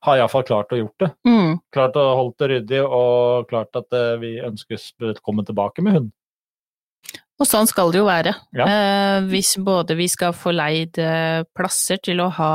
har 0.07 0.21
iallfall 0.21 0.47
klart 0.47 0.73
å 0.75 0.81
gjort 0.81 1.05
det. 1.05 1.11
Mm. 1.29 1.59
Klart 1.75 1.99
å 2.01 2.07
holde 2.19 2.37
det 2.43 2.51
ryddig 2.55 2.81
og 2.85 3.51
klart 3.51 3.77
at 3.79 3.97
eh, 3.97 4.17
vi 4.21 4.35
ønskes 4.45 4.91
velkommen 5.01 5.47
tilbake 5.49 5.85
med 5.85 5.99
hund. 5.99 6.11
Og 7.41 7.49
sånn 7.49 7.69
skal 7.71 7.93
det 7.93 8.03
jo 8.03 8.09
være. 8.09 8.35
Ja. 8.57 8.67
Eh, 8.67 9.19
hvis 9.31 9.55
både 9.65 9.97
vi 9.97 10.11
skal 10.13 10.35
få 10.37 10.53
leid 10.53 11.01
eh, 11.01 11.41
plasser 11.57 12.01
til 12.05 12.21
å 12.21 12.29
ha 12.37 12.55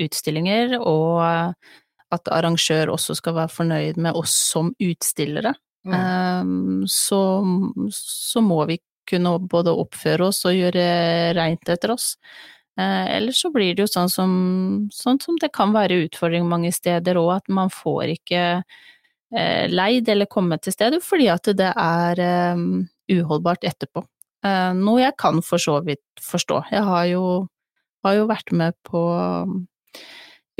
utstillinger, 0.00 0.78
og 0.80 1.20
at 2.10 2.30
arrangør 2.32 2.94
også 2.94 3.18
skal 3.18 3.36
være 3.36 3.52
fornøyd 3.52 4.00
med 4.00 4.16
oss 4.16 4.32
som 4.32 4.72
utstillere, 4.80 5.52
Mm. 5.80 6.82
så, 6.84 7.18
så 7.96 8.40
må 8.44 8.58
vi 8.68 8.76
kunne 9.08 9.38
både 9.50 9.72
oppføre 9.72 10.26
oss 10.28 10.42
og 10.48 10.56
gjøre 10.56 10.84
reint 11.38 11.72
etter 11.72 11.94
oss. 11.94 12.14
Eh, 12.78 13.16
ellers 13.16 13.40
så 13.42 13.50
blir 13.52 13.74
det 13.74 13.84
jo 13.84 13.90
sånn 13.90 14.10
som, 14.12 14.30
sånn 14.94 15.18
som 15.22 15.38
det 15.40 15.50
kan 15.56 15.74
være 15.74 16.02
utfordring 16.06 16.46
mange 16.48 16.72
steder 16.74 17.18
òg, 17.20 17.32
at 17.40 17.52
man 17.52 17.72
får 17.74 18.14
ikke 18.14 18.44
eh, 18.60 19.66
leid 19.72 20.08
eller 20.08 20.30
komme 20.30 20.60
til 20.62 20.74
stedet 20.76 21.02
fordi 21.04 21.28
at 21.32 21.50
det 21.58 21.72
er 21.74 22.24
eh, 22.24 22.64
uholdbart 23.16 23.66
etterpå. 23.68 24.04
Eh, 24.46 24.70
noe 24.78 25.02
jeg 25.02 25.16
kan 25.20 25.42
for 25.44 25.62
så 25.62 25.80
vidt 25.84 26.24
forstå. 26.24 26.62
Jeg 26.72 26.86
har 26.86 27.06
jo, 27.10 27.24
har 28.06 28.20
jo 28.20 28.30
vært 28.30 28.54
med 28.56 28.78
på 28.86 29.02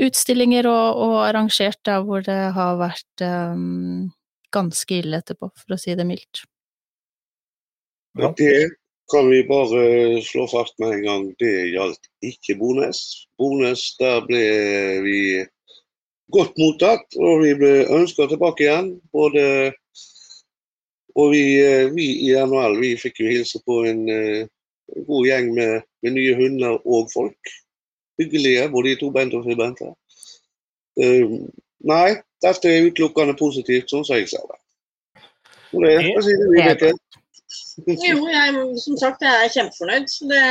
utstillinger 0.01 0.67
og, 0.69 1.01
og 1.05 1.15
arrangert 1.27 1.79
der 1.87 2.03
hvor 2.05 2.23
det 2.25 2.39
har 2.55 2.77
vært 2.79 3.23
um, 3.25 4.09
ganske 4.53 4.99
ille 5.01 5.21
etterpå, 5.21 5.51
for 5.63 5.75
å 5.75 5.79
si 5.79 5.95
det 5.97 6.07
mildt. 6.07 6.43
Ja. 8.19 8.31
Det 8.37 8.71
kan 9.11 9.27
vi 9.31 9.41
bare 9.47 9.83
slå 10.23 10.45
fast 10.51 10.77
med 10.79 10.97
en 10.97 11.03
gang. 11.05 11.25
Det 11.39 11.51
gjaldt 11.73 12.09
ikke 12.27 12.57
Bones. 12.59 13.01
Bones, 13.39 13.85
der 13.99 14.23
ble 14.27 14.43
vi 15.05 15.19
godt 16.31 16.55
mottatt, 16.59 17.07
og 17.19 17.43
vi 17.43 17.53
ble 17.59 17.73
ønska 17.91 18.27
tilbake 18.31 18.67
igjen. 18.67 18.95
Både 19.15 19.45
og 21.19 21.33
vi, 21.33 21.43
eh, 21.59 21.89
vi 21.91 22.07
i 22.29 22.31
NHL 22.39 22.77
vi 22.79 22.95
fikk 22.99 23.19
jo 23.19 23.31
hilse 23.33 23.59
på 23.67 23.81
en 23.89 24.05
en 24.95 25.05
god 25.05 25.27
gjeng 25.27 25.53
med, 25.55 25.85
med 26.03 26.15
nye 26.17 26.35
hunder 26.35 26.79
og 26.85 27.09
folk. 27.13 27.53
Hyggelige, 28.19 28.67
både 28.71 28.91
i 28.91 28.99
tobente 28.99 29.39
og 29.39 29.47
Fri 29.47 29.57
Bente. 29.59 29.91
Um, 30.99 31.37
nei, 31.87 32.19
dette 32.41 32.69
er 32.71 32.89
utelukkende 32.89 33.35
positivt, 33.39 33.91
sånn 33.91 34.05
som 34.07 34.19
jeg 34.19 34.29
ser 34.31 34.45
det. 34.49 34.59
Og 35.71 35.85
det, 35.85 35.95
sier 36.25 36.39
du, 36.41 36.47
Vibeke? 36.51 36.93
Jo, 37.87 38.17
jeg, 38.27 38.63
som 38.83 38.97
sagt, 38.99 39.23
jeg 39.23 39.45
er 39.45 39.53
kjempefornøyd. 39.53 40.09
Så 40.11 40.27
det, 40.29 40.45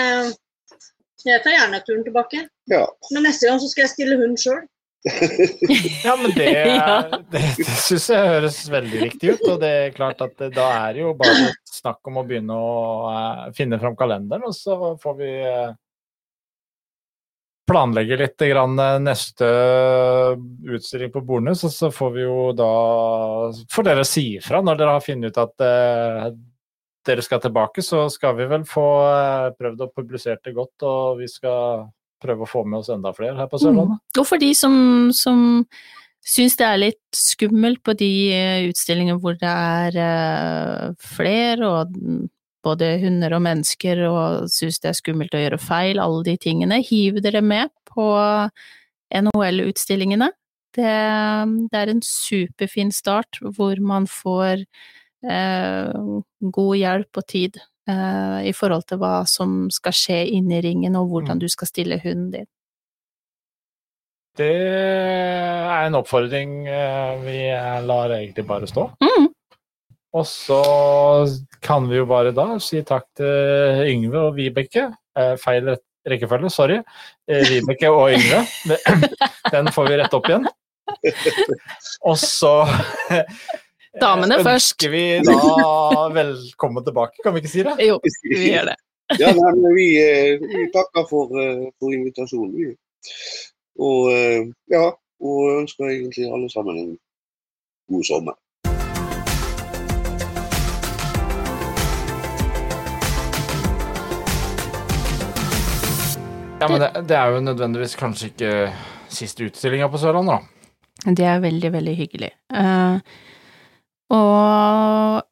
jeg 1.26 1.42
tar 1.44 1.57
gjerne 1.57 1.81
turen 1.87 2.05
tilbake. 2.07 2.44
Ja. 2.72 2.85
Men 3.12 3.26
neste 3.29 3.50
gang 3.50 3.61
så 3.61 3.68
skal 3.70 3.87
jeg 3.87 3.94
stille 3.94 4.20
hund 4.20 4.38
sjøl. 4.40 4.62
Ja, 6.05 6.12
men 6.20 6.33
det, 6.37 6.48
det, 7.33 7.42
det 7.57 7.76
syns 7.85 8.09
jeg 8.12 8.33
høres 8.35 8.59
veldig 8.72 9.05
riktig 9.07 9.35
ut. 9.35 9.44
Og 9.53 9.61
det 9.62 9.70
er 9.85 9.94
klart 9.96 10.20
at 10.24 10.40
da 10.55 10.66
er 10.87 10.96
det 10.96 11.05
jo 11.05 11.14
bare 11.18 11.53
snakk 11.68 12.11
om 12.11 12.20
å 12.20 12.26
begynne 12.29 12.57
å 12.57 12.72
eh, 13.12 13.46
finne 13.57 13.81
fram 13.81 13.96
kalenderen, 13.98 14.44
og 14.48 14.57
så 14.57 14.94
får 15.00 15.16
vi 15.20 15.31
eh, 17.70 17.72
planlegge 17.72 18.18
litt 18.20 18.44
grann, 18.50 18.78
eh, 18.78 18.98
neste 19.06 19.48
utstilling 20.66 21.12
på 21.14 21.22
Bornes, 21.26 21.64
og 21.64 21.74
så 21.74 21.90
får 21.94 22.14
vi 22.18 22.26
jo 22.26 22.50
da 22.59 22.70
Får 23.70 23.87
dere 23.87 24.06
si 24.09 24.37
ifra 24.38 24.61
når 24.62 24.80
dere 24.80 24.96
har 24.98 25.04
funnet 25.04 25.30
ut 25.30 25.42
at 25.42 25.66
eh, 25.66 26.30
dere 27.06 27.24
skal 27.24 27.40
tilbake, 27.40 27.83
så 27.85 28.04
skal 28.12 28.37
vi 28.38 28.48
vel 28.50 28.66
få 28.68 28.88
eh, 29.06 29.46
prøvd 29.59 29.87
å 29.87 29.92
publisere 29.94 30.40
det 30.44 30.54
godt, 30.56 30.85
og 30.85 31.22
vi 31.22 31.30
skal 31.30 31.88
prøve 32.20 32.44
å 32.44 32.50
få 32.50 32.66
med 32.68 32.83
oss 32.83 32.90
enda 32.92 33.14
flere 33.16 33.38
her 33.38 33.48
på 33.48 33.61
Sørlandet. 33.61 34.02
Og 34.20 34.26
for 34.28 34.40
de 34.40 34.50
som, 34.56 34.74
som 35.16 35.64
syns 36.20 36.59
det 36.61 36.66
er 36.66 36.83
litt 36.83 37.16
skummelt 37.16 37.80
på 37.87 37.94
de 37.98 38.11
eh, 38.35 38.66
utstillingene 38.68 39.20
hvor 39.22 39.38
det 39.40 39.50
er 39.50 39.96
eh, 40.04 40.90
flere, 41.16 41.70
og 41.70 41.96
både 42.64 42.98
hunder 43.02 43.32
og 43.36 43.42
mennesker, 43.46 44.02
og 44.08 44.50
syns 44.52 44.80
det 44.82 44.90
er 44.90 44.98
skummelt 44.98 45.34
å 45.34 45.40
gjøre 45.40 45.58
feil, 45.62 46.00
alle 46.02 46.22
de 46.26 46.36
tingene, 46.40 46.80
hiv 46.84 47.20
dere 47.24 47.40
med 47.42 47.72
på 47.88 48.06
NHL-utstillingene. 49.16 50.30
Det, 50.76 50.94
det 51.72 51.80
er 51.80 51.90
en 51.90 52.02
superfin 52.06 52.92
start, 52.94 53.40
hvor 53.56 53.80
man 53.82 54.06
får 54.06 54.62
eh, 55.26 55.90
god 56.54 56.76
hjelp 56.78 57.18
og 57.18 57.26
tid 57.26 57.58
eh, 57.90 58.38
i 58.46 58.52
forhold 58.54 58.86
til 58.86 59.00
hva 59.02 59.24
som 59.26 59.64
skal 59.74 59.96
skje 59.96 60.20
inne 60.36 60.60
i 60.60 60.64
ringen, 60.68 60.94
og 61.00 61.10
hvordan 61.10 61.40
Mm. 61.40 61.42
du 61.42 61.48
skal 61.48 61.66
stille 61.72 61.98
hunden 62.04 62.30
din. 62.36 62.46
Det 64.38 64.46
er 64.46 65.88
en 65.88 65.98
oppfordring 65.98 66.68
eh, 66.70 67.18
vi 67.24 67.40
lar 67.86 68.14
egentlig 68.14 68.46
bare 68.46 68.66
stå. 68.70 68.86
Mm. 69.02 69.29
Og 70.16 70.26
så 70.26 70.58
kan 71.62 71.86
vi 71.90 72.00
jo 72.00 72.06
bare 72.10 72.32
da 72.34 72.56
si 72.62 72.80
takk 72.86 73.06
til 73.20 73.84
Yngve 73.92 74.24
og 74.30 74.36
Vibeke. 74.38 74.88
Eh, 75.18 75.36
feil 75.38 75.70
rekkefølge, 76.08 76.50
sorry. 76.50 76.80
Eh, 77.30 77.44
Vibeke 77.46 77.90
og 77.94 78.10
Yngve. 78.16 78.40
Den 79.54 79.70
får 79.74 79.90
vi 79.90 79.98
rette 80.00 80.18
opp 80.18 80.26
igjen. 80.30 80.48
Og 82.10 82.18
så 82.18 82.54
eh, 83.14 83.22
Damene 84.02 84.40
først. 84.40 84.50
ønsker 84.56 84.92
vi 84.94 85.04
da 85.26 86.08
velkommen 86.14 86.86
tilbake, 86.86 87.22
kan 87.22 87.34
vi 87.34 87.44
ikke 87.44 87.52
si 87.52 87.62
det? 87.66 87.76
Jo, 87.86 88.00
vi 88.26 88.40
gjør 88.54 88.72
det. 88.72 88.76
Ja, 89.18 89.30
nei, 89.34 89.54
men 89.58 89.74
vi, 89.74 89.88
eh, 90.02 90.42
vi 90.42 90.66
takker 90.74 91.06
for, 91.10 91.30
eh, 91.38 91.68
for 91.78 91.94
invitasjonen. 91.94 92.52
Vi. 92.58 92.74
Og 93.80 94.10
ja, 94.68 94.84
og 95.20 95.38
ønsker 95.54 95.88
egentlig 95.88 96.26
alle 96.28 96.50
sammen 96.52 96.78
en 96.82 96.94
god 97.94 98.04
sommer. 98.10 98.36
Ja, 106.60 106.68
men 106.68 106.82
det, 106.82 106.90
det 107.08 107.16
er 107.16 107.32
jo 107.32 107.40
nødvendigvis 107.40 107.96
kanskje 107.96 108.28
ikke 108.30 108.52
siste 109.08 109.46
utstillinga 109.48 109.88
på 109.88 110.00
Sørlandet, 110.00 110.40
da. 110.40 111.12
Det 111.16 111.24
er 111.24 111.40
veldig, 111.40 111.70
veldig 111.72 111.94
hyggelig. 111.96 112.28
Uh, 112.52 113.00
og 114.12 115.22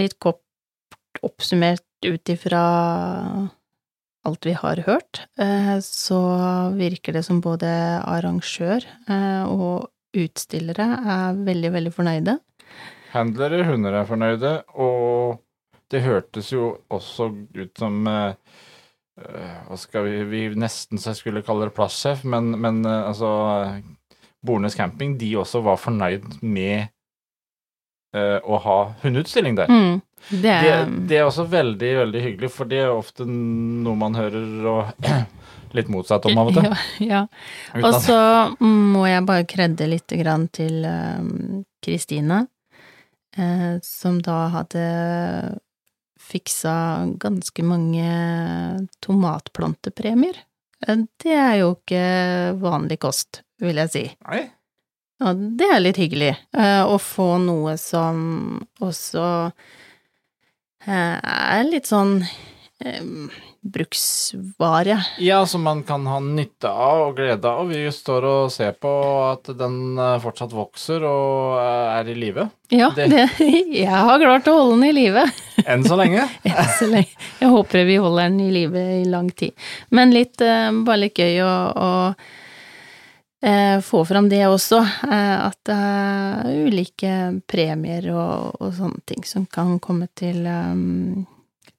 litt 0.00 0.16
kort 0.22 1.20
oppsummert 1.26 1.84
ut 2.06 2.32
ifra 2.32 2.62
alt 4.24 4.48
vi 4.48 4.54
har 4.56 4.80
hørt, 4.86 5.26
uh, 5.40 5.76
så 5.84 6.20
virker 6.78 7.18
det 7.18 7.24
som 7.28 7.42
både 7.44 7.68
arrangør 8.00 8.86
uh, 9.10 9.44
og 9.52 9.90
utstillere 10.16 10.88
er 10.96 11.44
veldig, 11.44 11.74
veldig 11.76 11.92
fornøyde. 11.94 12.38
Handlere, 13.12 13.66
hunder 13.68 14.00
er 14.00 14.08
fornøyde, 14.08 14.56
og 14.80 15.42
det 15.92 16.04
hørtes 16.06 16.52
jo 16.54 16.72
også 16.94 17.28
ut 17.58 17.78
som 17.78 18.06
eh, 18.06 18.34
Hva 19.68 19.76
skal 19.78 20.06
vi 20.06 20.22
Vi 20.30 20.42
nesten 20.58 21.00
så 21.00 21.12
jeg 21.12 21.20
skulle 21.20 21.44
kalle 21.46 21.68
det 21.68 21.76
plassjef, 21.76 22.24
men, 22.24 22.52
men 22.60 22.84
eh, 22.84 23.08
altså 23.08 23.30
Bornes 24.46 24.74
camping, 24.74 25.18
de 25.20 25.34
også 25.36 25.60
var 25.64 25.76
fornøyd 25.76 26.40
med 26.40 26.88
uh, 28.16 28.38
å 28.40 28.60
ha 28.64 28.76
hundeutstilling 29.02 29.58
der. 29.58 29.68
Mm, 29.68 30.00
det 30.30 30.40
Det, 30.40 30.70
er 30.72 30.94
det 31.10 31.18
er 31.18 31.26
også 31.26 31.44
veldig, 31.50 31.90
veldig 31.98 32.22
hyggelig, 32.24 32.50
for 32.54 32.70
det 32.70 32.80
er 32.86 32.94
ofte 32.94 33.26
noe 33.28 33.98
man 34.00 34.16
hører 34.16 34.70
og 34.72 35.10
litt 35.76 35.90
motsatt 35.92 36.24
om 36.30 36.40
av 36.40 36.50
og 36.50 36.56
til. 36.56 36.70
Ja, 36.70 36.78
ja. 37.04 37.82
Og 37.84 38.00
så 38.02 38.20
må 38.64 39.04
jeg 39.10 39.26
bare 39.28 39.44
kredde 39.48 39.90
litt 39.90 40.16
grann 40.22 40.48
til 40.56 40.86
um, 40.88 41.60
Kristine, 41.84 42.46
eh, 43.36 43.76
som 43.84 44.18
da 44.24 44.40
hadde 44.56 44.86
fiksa 46.30 46.74
ganske 47.20 47.64
mange 47.66 48.06
tomatplantepremier. 49.04 50.38
Eh, 50.86 51.02
Det 51.20 51.34
er 51.36 51.58
jo 51.60 51.74
ikke 51.76 52.04
vanlig 52.62 52.98
kost, 53.02 53.42
vil 53.60 53.76
jeg 53.82 53.90
si. 53.92 54.04
Nei, 54.28 54.46
Ja, 55.20 55.34
det 55.36 55.66
er 55.68 55.80
litt 55.84 55.98
hyggelig 56.00 56.30
eh, 56.56 56.82
å 56.88 56.96
få 56.96 57.34
noe 57.42 57.74
som 57.76 58.62
også 58.80 59.24
eh, 60.88 61.18
er 61.20 61.64
litt 61.68 61.84
sånn 61.90 62.22
bruksvare. 63.60 64.94
Ja, 65.20 65.42
som 65.46 65.62
man 65.62 65.82
kan 65.84 66.06
ha 66.08 66.16
nytte 66.24 66.70
av 66.72 67.02
og 67.10 67.16
glede 67.18 67.44
av. 67.50 67.68
Vi 67.68 67.82
står 67.92 68.24
og 68.24 68.52
ser 68.54 68.72
på 68.80 68.92
at 69.28 69.50
den 69.58 70.00
fortsatt 70.24 70.54
vokser 70.56 71.04
og 71.04 71.58
er 71.60 72.08
i 72.08 72.14
live. 72.16 72.48
Ja, 72.72 72.88
Det- 72.96 73.10
det, 73.12 73.26
jeg 73.84 73.86
har 73.92 74.18
klart 74.18 74.48
å 74.48 74.56
holde 74.56 74.78
den 74.80 74.88
i 74.88 74.92
live. 74.96 75.26
Enn 75.66 75.84
så 75.84 75.96
lenge. 75.98 76.26
Enn 76.48 76.74
Så 76.78 76.88
lenge. 76.90 77.16
Jeg 77.40 77.52
håper 77.52 77.86
vi 77.88 77.96
holder 78.00 78.28
den 78.28 78.40
i 78.44 78.50
live 78.54 78.84
i 79.00 79.04
lang 79.08 79.30
tid. 79.30 79.56
Men 79.90 80.14
litt, 80.14 80.40
eh, 80.40 80.70
bare 80.86 81.04
litt 81.06 81.18
gøy 81.18 81.40
å, 81.44 81.54
å 81.70 81.90
eh, 83.42 83.78
få 83.84 84.04
fram 84.08 84.28
det 84.32 84.44
også, 84.48 84.80
eh, 85.10 85.36
at 85.46 85.58
det 85.68 85.78
er 85.78 86.52
ulike 86.66 87.16
premier 87.50 88.10
og, 88.14 88.60
og 88.60 88.76
sånne 88.76 89.02
ting 89.08 89.26
som 89.28 89.46
kan 89.50 89.78
komme 89.82 90.10
til, 90.18 90.44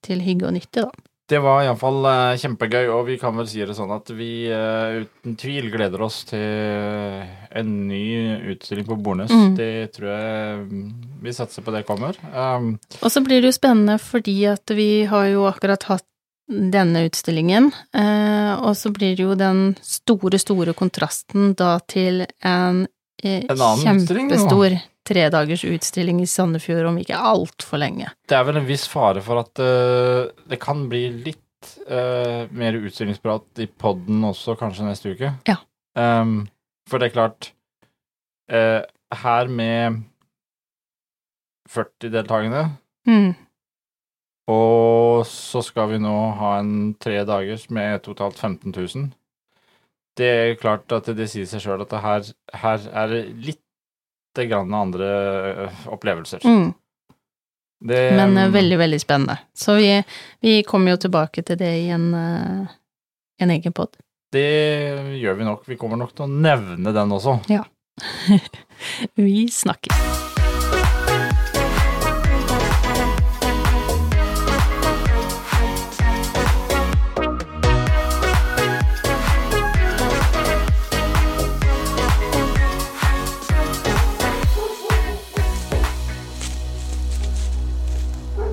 til 0.05 0.25
hygge 0.25 0.49
og 0.49 0.57
nytte, 0.57 0.87
da. 0.87 1.10
Det 1.31 1.39
var 1.39 1.61
iallfall 1.63 2.03
uh, 2.03 2.35
kjempegøy, 2.35 2.89
og 2.91 3.05
vi 3.07 3.15
kan 3.21 3.37
vel 3.39 3.47
si 3.47 3.61
det 3.63 3.75
sånn 3.77 3.93
at 3.95 4.09
vi 4.11 4.49
uh, 4.51 4.99
uten 5.05 5.37
tvil 5.39 5.69
gleder 5.71 6.03
oss 6.03 6.25
til 6.27 7.21
en 7.55 7.71
ny 7.87 8.03
utstilling 8.51 8.87
på 8.89 8.97
Bornes. 8.99 9.31
Mm. 9.31 9.55
Det 9.55 9.71
tror 9.95 10.09
jeg 10.11 10.59
mm, 10.67 10.89
vi 11.23 11.35
satser 11.35 11.63
på 11.63 11.71
det 11.71 11.85
kommer. 11.87 12.19
Um, 12.35 12.73
Og 12.99 13.13
så 13.13 13.23
blir 13.23 13.39
det 13.39 13.51
jo 13.51 13.55
spennende 13.55 13.95
fordi 14.01 14.41
at 14.51 14.75
vi 14.75 15.05
har 15.07 15.29
jo 15.31 15.47
akkurat 15.47 15.87
hatt 15.87 16.07
denne 16.51 17.05
utstillingen, 17.07 17.71
uh, 17.95 18.59
og 18.67 18.75
så 18.75 18.91
blir 18.91 19.15
det 19.15 19.23
jo 19.23 19.35
den 19.39 19.75
store, 19.79 20.39
store 20.41 20.75
kontrasten 20.75 21.53
da 21.55 21.77
til 21.87 22.25
en, 22.43 22.87
eh, 23.23 23.45
En 23.47 23.61
kjempestor 23.79 24.27
utstilling, 24.27 24.81
nå. 25.15 25.29
dagers 25.33 25.63
utstilling 25.67 26.21
i 26.23 26.27
Sandefjord 26.29 26.85
om 26.89 26.97
ikke 27.01 27.17
altfor 27.17 27.77
lenge. 27.81 28.09
det 28.27 28.37
er 28.37 28.43
vel 28.47 28.57
en 28.61 28.67
viss 28.67 28.87
fare 28.87 29.21
for 29.21 29.39
at 29.43 29.59
uh, 29.59 30.29
det 30.49 30.59
kan 30.59 30.87
bli 30.89 31.09
litt 31.25 31.75
uh, 31.89 32.47
mer 32.51 32.73
utstillingsprat 32.79 33.59
i 33.63 33.67
podden 33.67 34.23
også, 34.23 34.55
kanskje 34.59 34.87
neste 34.87 35.13
uke. 35.15 35.33
Ja. 35.47 35.57
Um, 35.95 36.47
for 36.89 36.97
det 36.99 37.09
er 37.09 37.15
klart 37.17 37.51
uh, 38.51 38.81
Her 39.11 39.47
med 39.51 40.01
40 41.69 42.11
deltakende, 42.11 42.69
Mm. 43.07 43.33
og 44.51 45.25
så 45.25 45.61
skal 45.65 45.87
vi 45.89 45.97
nå 46.03 46.13
ha 46.37 46.51
en 46.59 46.93
tre 47.01 47.23
dagers 47.25 47.63
med 47.73 48.03
totalt 48.05 48.37
15 48.37 48.71
000. 48.75 49.07
Det 50.17 50.27
er 50.27 50.55
klart 50.59 50.91
at 50.91 51.07
det 51.17 51.29
sier 51.31 51.47
seg 51.49 51.63
sjøl 51.63 51.81
at 51.81 51.95
her, 52.03 52.27
her 52.61 52.85
er 52.91 53.07
det 53.13 53.21
litt 53.47 53.61
grann 54.37 54.73
andre 54.73 55.09
øh, 55.65 55.81
opplevelser. 55.95 56.39
Mm. 56.43 56.73
Det, 57.81 58.15
Men 58.15 58.37
eh, 58.37 58.51
veldig, 58.53 58.77
veldig 58.77 59.01
spennende. 59.01 59.37
Så 59.53 59.75
vi, 59.75 60.03
vi 60.39 60.63
kommer 60.63 60.91
jo 60.95 61.01
tilbake 61.07 61.41
til 61.41 61.57
det 61.57 61.73
i 61.81 61.89
en, 61.89 62.13
eh, 62.13 62.73
en 63.41 63.53
egen 63.57 63.73
pod. 63.73 63.97
Det 64.31 64.47
gjør 65.19 65.39
vi 65.39 65.47
nok. 65.49 65.67
Vi 65.67 65.77
kommer 65.77 65.99
nok 65.99 66.15
til 66.15 66.27
å 66.27 66.31
nevne 66.31 66.93
den 66.95 67.17
også. 67.17 67.39
Vi 69.19 69.49
snakkes. 69.51 70.20